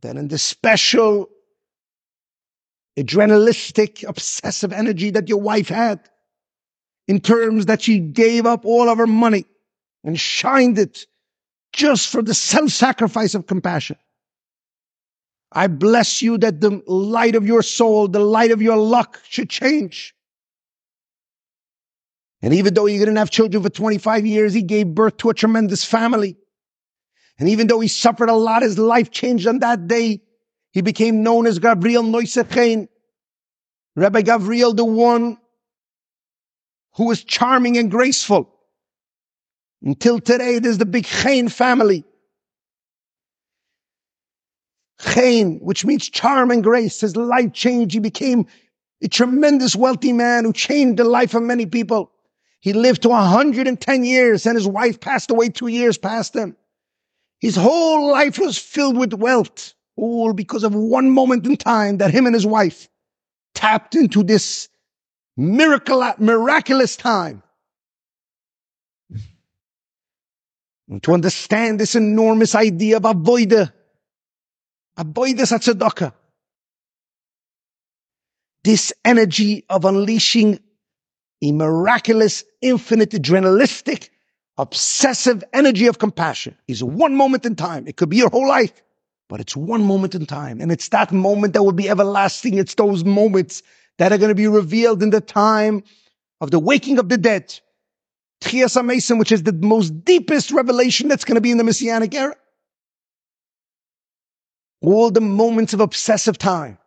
That 0.01 0.15
in 0.15 0.27
the 0.27 0.37
special 0.37 1.29
adrenalistic 2.97 4.07
obsessive 4.07 4.73
energy 4.73 5.11
that 5.11 5.29
your 5.29 5.39
wife 5.39 5.69
had 5.69 5.99
in 7.07 7.19
terms 7.19 7.67
that 7.67 7.81
she 7.81 7.99
gave 7.99 8.45
up 8.45 8.65
all 8.65 8.89
of 8.89 8.97
her 8.97 9.07
money 9.07 9.45
and 10.03 10.19
shined 10.19 10.77
it 10.77 11.05
just 11.73 12.09
for 12.09 12.21
the 12.21 12.33
self-sacrifice 12.33 13.35
of 13.35 13.47
compassion. 13.47 13.97
I 15.51 15.67
bless 15.67 16.21
you 16.21 16.37
that 16.39 16.59
the 16.59 16.81
light 16.87 17.35
of 17.35 17.45
your 17.45 17.61
soul, 17.61 18.07
the 18.07 18.19
light 18.19 18.51
of 18.51 18.61
your 18.61 18.77
luck 18.77 19.21
should 19.27 19.49
change. 19.49 20.13
And 22.41 22.53
even 22.53 22.73
though 22.73 22.85
he 22.85 22.97
didn't 22.97 23.15
have 23.15 23.31
children 23.31 23.63
for 23.63 23.69
25 23.69 24.25
years, 24.25 24.53
he 24.53 24.61
gave 24.61 24.87
birth 24.87 25.17
to 25.17 25.29
a 25.29 25.33
tremendous 25.33 25.83
family. 25.83 26.35
And 27.39 27.49
even 27.49 27.67
though 27.67 27.79
he 27.79 27.87
suffered 27.87 28.29
a 28.29 28.33
lot, 28.33 28.63
his 28.63 28.79
life 28.79 29.11
changed 29.11 29.47
on 29.47 29.59
that 29.59 29.87
day. 29.87 30.21
He 30.71 30.81
became 30.81 31.23
known 31.23 31.45
as 31.45 31.59
Gabriel 31.59 32.03
Nosei 32.03 32.49
Chein. 32.51 32.87
Rabbi 33.95 34.21
Gabriel, 34.21 34.73
the 34.73 34.85
one 34.85 35.37
who 36.95 37.05
was 37.05 37.23
charming 37.23 37.77
and 37.77 37.91
graceful. 37.91 38.53
Until 39.83 40.19
today, 40.19 40.59
there's 40.59 40.79
the 40.79 40.85
big 40.85 41.05
Chein 41.05 41.49
family. 41.49 42.03
Chein, 44.99 45.59
which 45.59 45.85
means 45.85 46.09
charm 46.09 46.49
and 46.49 46.63
grace. 46.63 47.01
His 47.01 47.15
life 47.15 47.53
changed. 47.53 47.93
He 47.93 47.99
became 47.99 48.47
a 49.03 49.07
tremendous 49.07 49.75
wealthy 49.75 50.11
man 50.11 50.43
who 50.43 50.53
changed 50.53 50.97
the 50.97 51.03
life 51.03 51.35
of 51.35 51.43
many 51.43 51.67
people. 51.67 52.11
He 52.59 52.73
lived 52.73 53.03
to 53.03 53.09
110 53.09 54.03
years 54.03 54.47
and 54.47 54.55
his 54.55 54.67
wife 54.67 54.99
passed 54.99 55.29
away 55.29 55.49
two 55.49 55.67
years 55.67 55.99
past 55.99 56.35
him. 56.35 56.55
His 57.39 57.55
whole 57.55 58.11
life 58.11 58.39
was 58.39 58.57
filled 58.57 58.97
with 58.97 59.13
wealth, 59.13 59.73
all 59.95 60.33
because 60.33 60.63
of 60.63 60.73
one 60.73 61.11
moment 61.11 61.45
in 61.45 61.57
time 61.57 61.97
that 61.97 62.11
him 62.11 62.25
and 62.25 62.33
his 62.33 62.45
wife 62.45 62.89
tapped 63.53 63.95
into 63.95 64.23
this 64.23 64.69
miracle, 65.35 66.13
miraculous 66.17 66.95
time. 66.95 67.43
And 70.89 71.03
to 71.03 71.13
understand 71.13 71.79
this 71.79 71.95
enormous 71.95 72.55
idea 72.55 72.97
of 72.97 73.03
avoida, 73.03 73.73
avoida 74.97 75.41
tzedakah, 75.41 76.13
this 78.63 78.93
energy 79.05 79.65
of 79.69 79.85
unleashing 79.85 80.59
a 81.41 81.51
miraculous, 81.51 82.43
infinite, 82.61 83.11
adrenalistic, 83.11 84.09
obsessive 84.57 85.43
energy 85.53 85.87
of 85.87 85.99
compassion 85.99 86.55
is 86.67 86.83
one 86.83 87.15
moment 87.15 87.45
in 87.45 87.55
time. 87.55 87.87
It 87.87 87.97
could 87.97 88.09
be 88.09 88.17
your 88.17 88.29
whole 88.29 88.47
life, 88.47 88.73
but 89.29 89.39
it's 89.39 89.55
one 89.55 89.83
moment 89.83 90.15
in 90.15 90.25
time. 90.25 90.59
And 90.61 90.71
it's 90.71 90.89
that 90.89 91.11
moment 91.11 91.53
that 91.53 91.63
will 91.63 91.71
be 91.71 91.89
everlasting. 91.89 92.57
It's 92.57 92.75
those 92.75 93.03
moments 93.03 93.61
that 93.97 94.11
are 94.11 94.17
going 94.17 94.29
to 94.29 94.35
be 94.35 94.47
revealed 94.47 95.03
in 95.03 95.11
the 95.11 95.21
time 95.21 95.83
of 96.41 96.51
the 96.51 96.59
waking 96.59 96.99
of 96.99 97.09
the 97.09 97.17
dead. 97.17 97.59
Tchias 98.41 98.81
Meisim, 98.83 99.17
which 99.17 99.31
is 99.31 99.43
the 99.43 99.53
most 99.53 100.05
deepest 100.05 100.51
revelation 100.51 101.07
that's 101.07 101.25
going 101.25 101.35
to 101.35 101.41
be 101.41 101.51
in 101.51 101.57
the 101.57 101.63
Messianic 101.63 102.13
era. 102.13 102.35
All 104.81 105.09
the 105.09 105.21
moments 105.21 105.73
of 105.73 105.81
obsessive 105.81 106.37
time, 106.37 106.77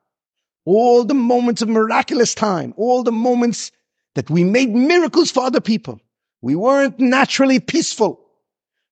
all 0.65 1.05
the 1.05 1.15
moments 1.15 1.61
of 1.61 1.69
miraculous 1.69 2.35
time, 2.35 2.73
all 2.77 3.03
the 3.03 3.11
moments 3.11 3.73
that 4.15 4.31
we 4.31 4.45
made 4.45 4.71
miracles 4.71 5.31
for 5.33 5.43
other 5.43 5.61
people. 5.61 6.01
We 6.43 6.55
weren't 6.55 6.99
naturally 6.99 7.61
peaceful. 7.61 8.21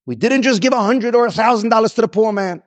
We 0.06 0.16
didn't 0.16 0.42
just 0.42 0.62
give 0.62 0.72
a 0.72 0.82
hundred 0.82 1.14
or 1.14 1.26
a 1.26 1.32
thousand 1.32 1.70
dollars 1.70 1.94
to 1.94 2.02
the 2.02 2.08
poor 2.08 2.32
man. 2.32 2.62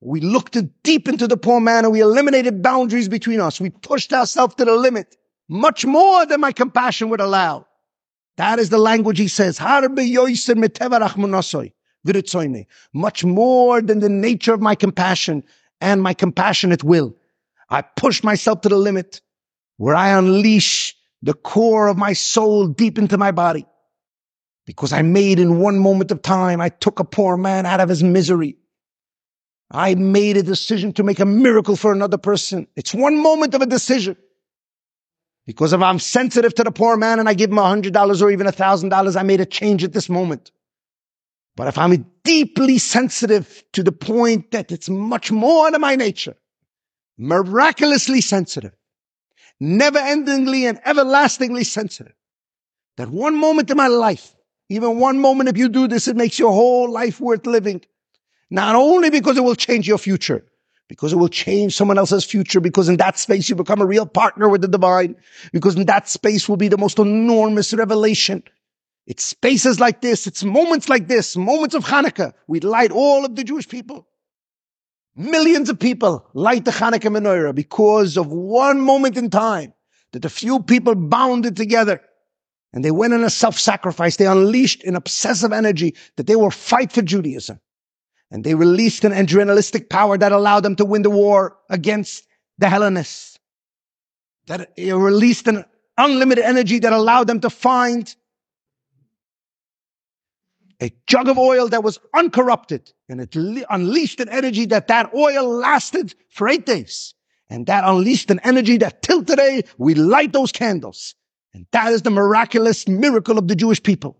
We 0.00 0.20
looked 0.20 0.56
deep 0.82 1.08
into 1.08 1.28
the 1.28 1.36
poor 1.36 1.60
man 1.60 1.84
and 1.84 1.92
we 1.92 2.00
eliminated 2.00 2.62
boundaries 2.62 3.08
between 3.08 3.40
us. 3.40 3.60
We 3.60 3.70
pushed 3.70 4.12
ourselves 4.12 4.56
to 4.56 4.64
the 4.64 4.74
limit, 4.74 5.16
much 5.48 5.86
more 5.86 6.26
than 6.26 6.40
my 6.40 6.50
compassion 6.52 7.08
would 7.10 7.20
allow. 7.20 7.66
That 8.36 8.58
is 8.58 8.70
the 8.70 8.78
language 8.78 9.18
he 9.18 9.28
says. 9.28 9.58
Much 9.58 9.82
more 13.24 13.82
than 13.82 14.00
the 14.00 14.08
nature 14.08 14.54
of 14.54 14.60
my 14.60 14.74
compassion 14.74 15.44
and 15.80 16.02
my 16.02 16.14
compassionate 16.14 16.82
will. 16.82 17.14
I 17.68 17.82
push 17.82 18.24
myself 18.24 18.62
to 18.62 18.68
the 18.68 18.76
limit 18.76 19.20
where 19.76 19.94
I 19.94 20.18
unleash 20.18 20.96
the 21.22 21.34
core 21.34 21.86
of 21.88 21.96
my 21.96 22.14
soul 22.14 22.66
deep 22.66 22.98
into 22.98 23.18
my 23.18 23.30
body. 23.30 23.66
Because 24.66 24.92
I 24.92 25.02
made 25.02 25.38
in 25.38 25.58
one 25.58 25.78
moment 25.78 26.10
of 26.10 26.22
time, 26.22 26.60
I 26.60 26.68
took 26.68 27.00
a 27.00 27.04
poor 27.04 27.36
man 27.36 27.66
out 27.66 27.80
of 27.80 27.88
his 27.88 28.02
misery. 28.02 28.56
I 29.70 29.94
made 29.94 30.36
a 30.36 30.42
decision 30.42 30.92
to 30.94 31.02
make 31.02 31.18
a 31.18 31.26
miracle 31.26 31.76
for 31.76 31.92
another 31.92 32.18
person. 32.18 32.68
It's 32.76 32.94
one 32.94 33.18
moment 33.18 33.54
of 33.54 33.62
a 33.62 33.66
decision. 33.66 34.16
Because 35.46 35.72
if 35.72 35.80
I'm 35.80 35.98
sensitive 35.98 36.54
to 36.54 36.64
the 36.64 36.70
poor 36.70 36.96
man 36.96 37.18
and 37.18 37.28
I 37.28 37.34
give 37.34 37.50
him 37.50 37.58
a 37.58 37.68
hundred 37.68 37.92
dollars 37.92 38.22
or 38.22 38.30
even 38.30 38.46
a 38.46 38.52
thousand 38.52 38.90
dollars, 38.90 39.16
I 39.16 39.22
made 39.22 39.40
a 39.40 39.46
change 39.46 39.82
at 39.82 39.92
this 39.92 40.08
moment. 40.08 40.52
But 41.56 41.68
if 41.68 41.76
I'm 41.76 42.06
deeply 42.22 42.78
sensitive 42.78 43.64
to 43.72 43.82
the 43.82 43.92
point 43.92 44.52
that 44.52 44.70
it's 44.70 44.88
much 44.88 45.32
more 45.32 45.70
than 45.70 45.80
my 45.80 45.96
nature, 45.96 46.36
miraculously 47.18 48.20
sensitive, 48.20 48.72
never 49.58 49.98
endingly 49.98 50.68
and 50.68 50.80
everlastingly 50.84 51.64
sensitive. 51.64 52.14
That 52.96 53.08
one 53.08 53.36
moment 53.36 53.70
in 53.70 53.76
my 53.76 53.86
life, 53.86 54.34
even 54.68 54.98
one 54.98 55.18
moment, 55.18 55.48
if 55.48 55.58
you 55.58 55.68
do 55.68 55.86
this, 55.86 56.08
it 56.08 56.16
makes 56.16 56.38
your 56.38 56.52
whole 56.52 56.90
life 56.90 57.20
worth 57.20 57.46
living. 57.46 57.82
Not 58.50 58.74
only 58.74 59.10
because 59.10 59.36
it 59.36 59.44
will 59.44 59.54
change 59.54 59.88
your 59.88 59.98
future, 59.98 60.44
because 60.88 61.12
it 61.12 61.16
will 61.16 61.28
change 61.28 61.74
someone 61.74 61.98
else's 61.98 62.24
future, 62.24 62.60
because 62.60 62.88
in 62.88 62.98
that 62.98 63.18
space 63.18 63.48
you 63.48 63.54
become 63.54 63.80
a 63.80 63.86
real 63.86 64.06
partner 64.06 64.48
with 64.48 64.60
the 64.60 64.68
divine, 64.68 65.16
because 65.52 65.76
in 65.76 65.86
that 65.86 66.08
space 66.08 66.48
will 66.48 66.56
be 66.56 66.68
the 66.68 66.78
most 66.78 66.98
enormous 66.98 67.72
revelation. 67.72 68.42
It's 69.06 69.24
spaces 69.24 69.80
like 69.80 70.00
this, 70.00 70.26
it's 70.26 70.44
moments 70.44 70.88
like 70.88 71.08
this, 71.08 71.36
moments 71.36 71.74
of 71.74 71.84
Hanukkah. 71.84 72.34
We 72.46 72.60
light 72.60 72.92
all 72.92 73.24
of 73.24 73.34
the 73.34 73.44
Jewish 73.44 73.68
people. 73.68 74.06
Millions 75.16 75.68
of 75.68 75.78
people 75.78 76.26
light 76.32 76.64
the 76.64 76.70
Hanukkah 76.70 77.10
menorah 77.10 77.54
because 77.54 78.16
of 78.16 78.28
one 78.28 78.80
moment 78.80 79.16
in 79.16 79.28
time 79.28 79.74
that 80.12 80.24
a 80.24 80.30
few 80.30 80.60
people 80.60 80.94
bounded 80.94 81.56
together 81.56 82.00
and 82.72 82.84
they 82.84 82.90
went 82.90 83.12
in 83.12 83.22
a 83.22 83.30
self-sacrifice. 83.30 84.16
They 84.16 84.26
unleashed 84.26 84.84
an 84.84 84.96
obsessive 84.96 85.52
energy 85.52 85.94
that 86.16 86.26
they 86.26 86.36
will 86.36 86.50
fight 86.50 86.92
for 86.92 87.02
Judaism. 87.02 87.60
And 88.30 88.44
they 88.44 88.54
released 88.54 89.04
an 89.04 89.12
adrenalistic 89.12 89.90
power 89.90 90.16
that 90.16 90.32
allowed 90.32 90.60
them 90.60 90.76
to 90.76 90.84
win 90.86 91.02
the 91.02 91.10
war 91.10 91.58
against 91.68 92.26
the 92.56 92.70
Hellenists. 92.70 93.38
That 94.46 94.70
released 94.78 95.46
an 95.48 95.64
unlimited 95.98 96.44
energy 96.44 96.78
that 96.78 96.92
allowed 96.92 97.26
them 97.26 97.40
to 97.40 97.50
find 97.50 98.14
a 100.80 100.90
jug 101.06 101.28
of 101.28 101.38
oil 101.38 101.68
that 101.68 101.84
was 101.84 102.00
uncorrupted 102.14 102.90
and 103.08 103.20
it 103.20 103.36
unleashed 103.70 104.18
an 104.18 104.28
energy 104.30 104.64
that 104.66 104.88
that 104.88 105.14
oil 105.14 105.46
lasted 105.46 106.14
for 106.30 106.48
eight 106.48 106.66
days. 106.66 107.14
And 107.50 107.66
that 107.66 107.84
unleashed 107.84 108.30
an 108.30 108.40
energy 108.42 108.78
that 108.78 109.02
till 109.02 109.22
today 109.22 109.62
we 109.76 109.94
light 109.94 110.32
those 110.32 110.52
candles. 110.52 111.14
And 111.54 111.66
that 111.72 111.92
is 111.92 112.02
the 112.02 112.10
miraculous 112.10 112.88
miracle 112.88 113.38
of 113.38 113.48
the 113.48 113.56
Jewish 113.56 113.82
people. 113.82 114.18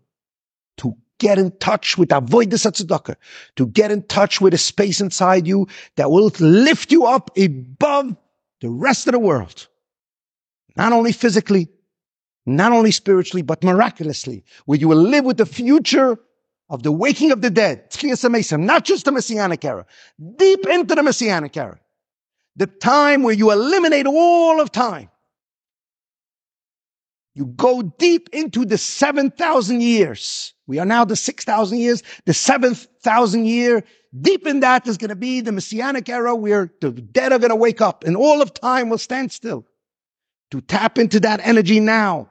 To 0.78 0.96
get 1.18 1.38
in 1.38 1.50
touch 1.58 1.96
with 1.96 2.12
avoid 2.12 2.50
the 2.50 2.56
tzedakah, 2.56 3.16
to 3.56 3.66
get 3.66 3.90
in 3.90 4.02
touch 4.04 4.40
with 4.40 4.54
a 4.54 4.58
space 4.58 5.00
inside 5.00 5.46
you 5.46 5.68
that 5.96 6.10
will 6.10 6.30
lift 6.40 6.90
you 6.90 7.06
up 7.06 7.30
above 7.36 8.16
the 8.60 8.68
rest 8.68 9.06
of 9.06 9.12
the 9.12 9.18
world. 9.18 9.68
Not 10.76 10.92
only 10.92 11.12
physically, 11.12 11.68
not 12.44 12.72
only 12.72 12.90
spiritually, 12.90 13.42
but 13.42 13.62
miraculously, 13.62 14.44
where 14.64 14.78
you 14.78 14.88
will 14.88 14.96
live 14.96 15.24
with 15.24 15.36
the 15.36 15.46
future 15.46 16.18
of 16.68 16.82
the 16.82 16.90
waking 16.90 17.30
of 17.30 17.42
the 17.42 17.50
dead, 17.50 17.84
not 18.58 18.84
just 18.84 19.04
the 19.04 19.12
Messianic 19.12 19.64
era, 19.64 19.86
deep 20.36 20.66
into 20.66 20.94
the 20.94 21.02
Messianic 21.02 21.56
era. 21.56 21.78
The 22.56 22.66
time 22.66 23.22
where 23.22 23.34
you 23.34 23.50
eliminate 23.50 24.06
all 24.06 24.60
of 24.60 24.72
time. 24.72 25.08
You 27.34 27.46
go 27.46 27.82
deep 27.82 28.28
into 28.32 28.64
the 28.64 28.76
7,000 28.76 29.80
years. 29.80 30.52
We 30.66 30.78
are 30.78 30.84
now 30.84 31.04
the 31.04 31.16
6,000 31.16 31.78
years, 31.78 32.02
the 32.26 32.34
7,000 32.34 33.46
year. 33.46 33.84
Deep 34.20 34.46
in 34.46 34.60
that 34.60 34.86
is 34.86 34.98
going 34.98 35.08
to 35.08 35.16
be 35.16 35.40
the 35.40 35.52
Messianic 35.52 36.08
era 36.08 36.34
where 36.34 36.70
the 36.80 36.90
dead 36.90 37.32
are 37.32 37.38
going 37.38 37.50
to 37.50 37.56
wake 37.56 37.80
up 37.80 38.04
and 38.04 38.16
all 38.16 38.42
of 38.42 38.52
time 38.52 38.90
will 38.90 38.98
stand 38.98 39.32
still. 39.32 39.66
To 40.50 40.60
tap 40.60 40.98
into 40.98 41.18
that 41.20 41.40
energy 41.42 41.80
now 41.80 42.28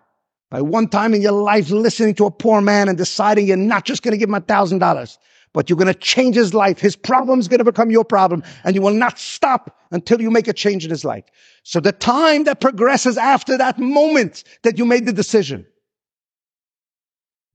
by 0.51 0.61
one 0.61 0.87
time 0.87 1.15
in 1.15 1.23
your 1.23 1.31
life 1.31 1.71
listening 1.71 2.13
to 2.15 2.25
a 2.25 2.31
poor 2.31 2.61
man 2.61 2.87
and 2.87 2.97
deciding 2.97 3.47
you're 3.47 3.57
not 3.57 3.85
just 3.85 4.03
going 4.03 4.11
to 4.11 4.17
give 4.17 4.29
him 4.29 4.35
a 4.35 4.41
thousand 4.41 4.77
dollars, 4.77 5.17
but 5.53 5.69
you're 5.69 5.77
going 5.77 5.93
to 5.93 5.99
change 5.99 6.35
his 6.35 6.53
life. 6.53 6.79
His 6.79 6.95
problem's 6.95 7.47
going 7.47 7.59
to 7.59 7.65
become 7.65 7.91
your 7.91 8.05
problem 8.05 8.43
and 8.63 8.75
you 8.75 8.81
will 8.81 8.93
not 8.93 9.19
stop 9.19 9.77
until 9.91 10.21
you 10.21 10.31
make 10.31 10.47
a 10.47 10.53
change 10.53 10.85
in 10.85 10.89
his 10.89 11.03
life. 11.03 11.25
So 11.63 11.79
the 11.79 11.91
time 11.91 12.45
that 12.45 12.61
progresses 12.61 13.17
after 13.17 13.57
that 13.57 13.77
moment 13.77 14.43
that 14.63 14.77
you 14.77 14.85
made 14.85 15.05
the 15.05 15.13
decision 15.13 15.65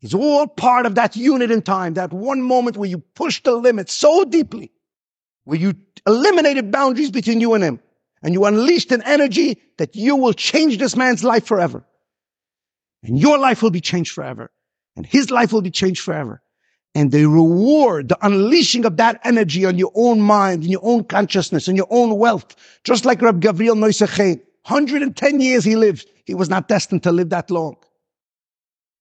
is 0.03 0.15
all 0.15 0.47
part 0.47 0.87
of 0.87 0.97
that 0.97 1.17
unit 1.17 1.51
in 1.51 1.63
time, 1.63 1.95
that 1.95 2.13
one 2.13 2.43
moment 2.43 2.77
where 2.77 2.89
you 2.89 2.99
push 2.99 3.43
the 3.43 3.55
limit 3.55 3.89
so 3.89 4.25
deeply, 4.25 4.73
where 5.45 5.59
you 5.59 5.75
eliminated 6.07 6.71
boundaries 6.71 7.11
between 7.11 7.41
you 7.41 7.55
and 7.55 7.65
him 7.65 7.81
and 8.23 8.35
you 8.35 8.45
unleashed 8.45 8.93
an 8.93 9.03
energy 9.03 9.61
that 9.79 9.97
you 9.97 10.17
will 10.17 10.33
change 10.33 10.79
this 10.79 10.97
man's 10.97 11.25
life 11.25 11.47
forever. 11.47 11.85
And 13.03 13.19
your 13.19 13.39
life 13.39 13.63
will 13.63 13.71
be 13.71 13.81
changed 13.81 14.13
forever. 14.13 14.51
And 14.97 15.07
his 15.07 15.31
life 15.31 15.53
will 15.53 15.63
be 15.63 15.71
changed 15.71 16.03
forever. 16.03 16.43
And 16.97 17.13
the 17.13 17.27
reward, 17.27 18.09
the 18.09 18.17
unleashing 18.27 18.87
of 18.87 18.97
that 18.97 19.21
energy 19.23 19.67
on 19.67 19.77
your 19.77 19.93
own 19.95 20.19
mind, 20.19 20.65
in 20.65 20.71
your 20.71 20.81
own 20.83 21.05
consciousness, 21.05 21.69
in 21.69 21.77
your 21.77 21.87
own 21.91 22.17
wealth, 22.17 22.57
just 22.85 23.05
like 23.05 23.21
Rab 23.21 23.43
Gavriel 23.43 23.77
Nosei 23.77 24.09
Chein, 24.09 24.41
110 24.65 25.41
years 25.41 25.63
he 25.63 25.77
lived. 25.77 26.09
He 26.25 26.33
was 26.33 26.49
not 26.49 26.69
destined 26.69 27.03
to 27.03 27.13
live 27.13 27.29
that 27.29 27.51
long. 27.51 27.77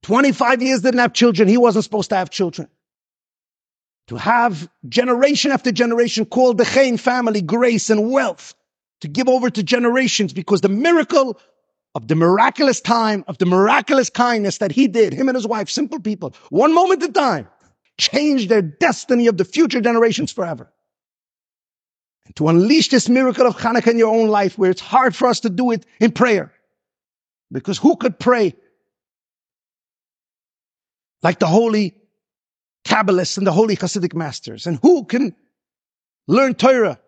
25 0.03 0.61
years 0.61 0.81
didn't 0.81 0.99
have 0.99 1.13
children. 1.13 1.47
He 1.47 1.55
wasn't 1.55 1.85
supposed 1.85 2.09
to 2.09 2.17
have 2.17 2.29
children. 2.29 2.67
To 4.07 4.17
have 4.17 4.67
generation 4.89 5.51
after 5.51 5.71
generation 5.71 6.25
called 6.25 6.57
the 6.57 6.65
Chein 6.65 6.97
family 6.97 7.41
grace 7.41 7.89
and 7.89 8.11
wealth 8.11 8.55
to 8.99 9.07
give 9.07 9.29
over 9.29 9.49
to 9.49 9.63
generations 9.63 10.33
because 10.33 10.59
the 10.59 10.67
miracle 10.67 11.39
of 11.95 12.09
the 12.09 12.15
miraculous 12.15 12.81
time, 12.81 13.23
of 13.29 13.37
the 13.37 13.45
miraculous 13.45 14.09
kindness 14.09 14.57
that 14.57 14.73
he 14.73 14.89
did, 14.89 15.13
him 15.13 15.29
and 15.29 15.35
his 15.37 15.47
wife, 15.47 15.69
simple 15.69 16.01
people, 16.01 16.35
one 16.49 16.75
moment 16.75 17.01
a 17.01 17.09
time, 17.09 17.47
changed 17.97 18.49
their 18.49 18.61
destiny 18.61 19.27
of 19.27 19.37
the 19.37 19.45
future 19.45 19.81
generations 19.81 20.31
forever. 20.31 20.71
And 22.25 22.35
to 22.37 22.47
unleash 22.49 22.89
this 22.89 23.07
miracle 23.07 23.47
of 23.47 23.55
Hanukkah 23.55 23.91
in 23.91 23.97
your 23.97 24.13
own 24.13 24.29
life 24.29 24.57
where 24.57 24.71
it's 24.71 24.81
hard 24.81 25.15
for 25.15 25.27
us 25.27 25.41
to 25.41 25.49
do 25.49 25.71
it 25.71 25.85
in 25.99 26.11
prayer. 26.11 26.51
Because 27.51 27.77
who 27.77 27.95
could 27.95 28.19
pray 28.19 28.55
like 31.21 31.39
the 31.39 31.47
holy 31.47 31.95
Kabbalists 32.85 33.37
and 33.37 33.47
the 33.47 33.51
holy 33.51 33.75
Hasidic 33.75 34.13
masters. 34.13 34.67
And 34.67 34.79
who 34.81 35.05
can 35.05 35.35
learn 36.27 36.53
Torah? 36.53 36.99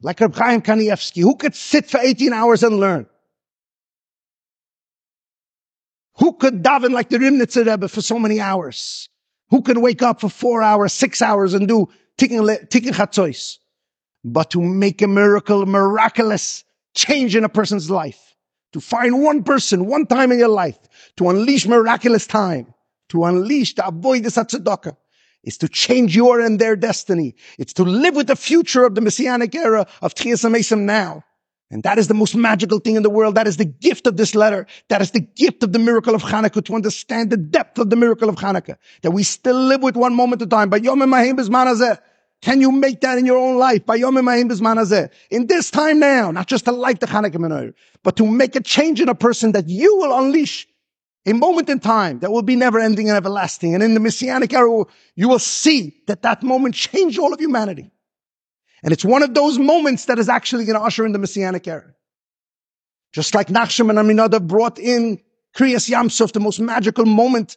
Like 0.00 0.20
Reb 0.20 0.34
Chaim 0.34 0.62
Kanievsky. 0.62 1.22
Who 1.22 1.36
could 1.36 1.54
sit 1.54 1.90
for 1.90 1.98
18 1.98 2.32
hours 2.32 2.62
and 2.62 2.78
learn? 2.78 3.06
Who 6.18 6.34
could 6.34 6.62
daven 6.62 6.92
like 6.92 7.08
the 7.08 7.18
Ribnitzer 7.18 7.66
Rebbe 7.66 7.88
for 7.88 8.00
so 8.00 8.18
many 8.18 8.40
hours? 8.40 9.08
Who 9.52 9.60
can 9.60 9.82
wake 9.82 10.00
up 10.00 10.22
for 10.22 10.30
four 10.30 10.62
hours, 10.62 10.94
six 10.94 11.20
hours 11.20 11.52
and 11.52 11.68
do 11.68 11.86
tikkun 12.16 12.94
chatzois? 12.94 13.58
But 14.24 14.50
to 14.52 14.62
make 14.62 15.02
a 15.02 15.06
miracle, 15.06 15.66
miraculous 15.66 16.64
change 16.94 17.36
in 17.36 17.44
a 17.44 17.50
person's 17.50 17.90
life, 17.90 18.34
to 18.72 18.80
find 18.80 19.22
one 19.22 19.42
person, 19.42 19.84
one 19.84 20.06
time 20.06 20.32
in 20.32 20.38
your 20.38 20.48
life, 20.48 20.78
to 21.18 21.28
unleash 21.28 21.66
miraculous 21.66 22.26
time, 22.26 22.72
to 23.10 23.24
unleash 23.24 23.74
the 23.74 23.86
avoid 23.86 24.22
the 24.24 24.96
is 25.44 25.58
to 25.58 25.68
change 25.68 26.16
your 26.16 26.40
and 26.40 26.58
their 26.58 26.74
destiny. 26.74 27.34
It's 27.58 27.74
to 27.74 27.82
live 27.82 28.16
with 28.16 28.28
the 28.28 28.36
future 28.36 28.84
of 28.84 28.94
the 28.94 29.02
messianic 29.02 29.54
era 29.54 29.86
of 30.00 30.14
Tchias 30.14 30.78
now. 30.78 31.24
And 31.72 31.82
that 31.84 31.98
is 31.98 32.06
the 32.06 32.14
most 32.14 32.36
magical 32.36 32.80
thing 32.80 32.96
in 32.96 33.02
the 33.02 33.08
world. 33.08 33.34
That 33.34 33.46
is 33.46 33.56
the 33.56 33.64
gift 33.64 34.06
of 34.06 34.18
this 34.18 34.34
letter. 34.34 34.66
That 34.88 35.00
is 35.00 35.12
the 35.12 35.20
gift 35.20 35.62
of 35.62 35.72
the 35.72 35.78
miracle 35.78 36.14
of 36.14 36.22
Hanukkah 36.22 36.62
to 36.66 36.74
understand 36.74 37.30
the 37.30 37.38
depth 37.38 37.78
of 37.78 37.88
the 37.88 37.96
miracle 37.96 38.28
of 38.28 38.36
Hanukkah. 38.36 38.76
That 39.00 39.12
we 39.12 39.22
still 39.22 39.56
live 39.56 39.82
with 39.82 39.96
one 39.96 40.14
moment 40.14 40.42
at 40.42 40.46
a 40.46 40.50
time. 40.50 40.70
Bayamim 40.70 41.08
Haheim 41.08 41.38
Bizman 41.38 41.66
Hazeh. 41.66 41.98
Can 42.42 42.60
you 42.60 42.72
make 42.72 43.00
that 43.00 43.16
in 43.16 43.24
your 43.24 43.38
own 43.38 43.56
life? 43.56 43.86
Bayamim 43.86 44.24
Haheim 44.24 44.50
Bizman 44.50 44.76
Hazeh. 44.76 45.08
In 45.30 45.46
this 45.46 45.70
time 45.70 45.98
now, 45.98 46.30
not 46.30 46.46
just 46.46 46.66
to 46.66 46.72
light 46.72 47.00
the 47.00 47.06
Hanukkah 47.06 47.36
menorah, 47.36 47.72
but 48.02 48.16
to 48.16 48.26
make 48.26 48.54
a 48.54 48.60
change 48.60 49.00
in 49.00 49.08
a 49.08 49.14
person 49.14 49.52
that 49.52 49.70
you 49.70 49.96
will 49.96 50.16
unleash 50.18 50.68
a 51.24 51.32
moment 51.32 51.70
in 51.70 51.80
time 51.80 52.18
that 52.18 52.30
will 52.30 52.42
be 52.42 52.56
never 52.56 52.80
ending 52.80 53.08
and 53.08 53.16
everlasting. 53.16 53.74
And 53.74 53.82
in 53.82 53.94
the 53.94 54.00
Messianic 54.00 54.52
era, 54.52 54.84
you 55.14 55.28
will 55.28 55.38
see 55.38 55.96
that 56.06 56.20
that 56.20 56.42
moment 56.42 56.74
changed 56.74 57.18
all 57.18 57.32
of 57.32 57.40
humanity. 57.40 57.90
And 58.82 58.92
it's 58.92 59.04
one 59.04 59.22
of 59.22 59.34
those 59.34 59.58
moments 59.58 60.06
that 60.06 60.18
is 60.18 60.28
actually 60.28 60.64
going 60.64 60.78
to 60.78 60.84
usher 60.84 61.06
in 61.06 61.12
the 61.12 61.18
Messianic 61.18 61.68
era. 61.68 61.94
Just 63.12 63.34
like 63.34 63.48
Nachshon 63.48 63.90
and 63.90 63.98
Aminadab 63.98 64.48
brought 64.48 64.78
in 64.78 65.20
Kriyas 65.54 65.88
Yam 65.88 66.10
Suf, 66.10 66.32
the 66.32 66.40
most 66.40 66.58
magical 66.60 67.04
moment 67.04 67.56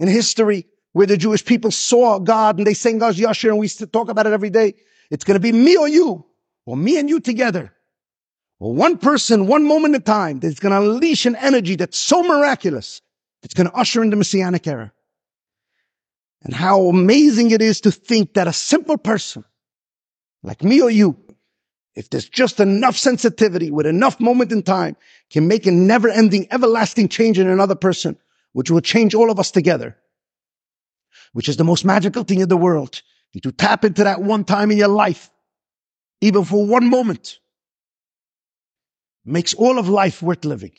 in 0.00 0.08
history 0.08 0.66
where 0.92 1.06
the 1.06 1.16
Jewish 1.16 1.44
people 1.44 1.70
saw 1.70 2.18
God 2.18 2.58
and 2.58 2.66
they 2.66 2.74
sang 2.74 3.02
Az 3.02 3.18
Yashir 3.18 3.50
and 3.50 3.58
we 3.58 3.68
talk 3.68 4.08
about 4.08 4.26
it 4.26 4.32
every 4.32 4.50
day. 4.50 4.74
It's 5.10 5.24
going 5.24 5.36
to 5.36 5.40
be 5.40 5.52
me 5.52 5.76
or 5.76 5.88
you 5.88 6.26
or 6.66 6.76
me 6.76 6.98
and 6.98 7.08
you 7.08 7.20
together 7.20 7.72
or 8.58 8.74
one 8.74 8.98
person, 8.98 9.46
one 9.46 9.64
moment 9.64 9.94
a 9.94 10.00
time 10.00 10.40
that's 10.40 10.58
going 10.58 10.72
to 10.72 10.90
unleash 10.90 11.24
an 11.26 11.36
energy 11.36 11.76
that's 11.76 11.96
so 11.96 12.22
miraculous. 12.22 13.00
It's 13.42 13.54
going 13.54 13.68
to 13.68 13.74
usher 13.74 14.02
in 14.02 14.10
the 14.10 14.16
Messianic 14.16 14.66
era. 14.66 14.92
And 16.42 16.52
how 16.52 16.86
amazing 16.86 17.52
it 17.52 17.62
is 17.62 17.80
to 17.82 17.92
think 17.92 18.34
that 18.34 18.48
a 18.48 18.52
simple 18.52 18.98
person 18.98 19.44
like 20.42 20.62
me 20.62 20.80
or 20.80 20.90
you, 20.90 21.16
if 21.94 22.10
there's 22.10 22.28
just 22.28 22.60
enough 22.60 22.96
sensitivity 22.96 23.70
with 23.70 23.86
enough 23.86 24.20
moment 24.20 24.52
in 24.52 24.62
time, 24.62 24.96
can 25.30 25.48
make 25.48 25.66
a 25.66 25.70
never 25.70 26.08
ending, 26.08 26.46
everlasting 26.50 27.08
change 27.08 27.38
in 27.38 27.48
another 27.48 27.74
person, 27.74 28.16
which 28.52 28.70
will 28.70 28.80
change 28.80 29.14
all 29.14 29.30
of 29.30 29.40
us 29.40 29.50
together, 29.50 29.96
which 31.32 31.48
is 31.48 31.56
the 31.56 31.64
most 31.64 31.84
magical 31.84 32.22
thing 32.22 32.40
in 32.40 32.48
the 32.48 32.56
world. 32.56 33.02
And 33.34 33.42
to 33.42 33.52
tap 33.52 33.84
into 33.84 34.04
that 34.04 34.22
one 34.22 34.44
time 34.44 34.70
in 34.70 34.78
your 34.78 34.88
life, 34.88 35.30
even 36.20 36.44
for 36.44 36.64
one 36.64 36.88
moment, 36.88 37.40
makes 39.24 39.52
all 39.54 39.78
of 39.78 39.88
life 39.88 40.22
worth 40.22 40.44
living. 40.44 40.72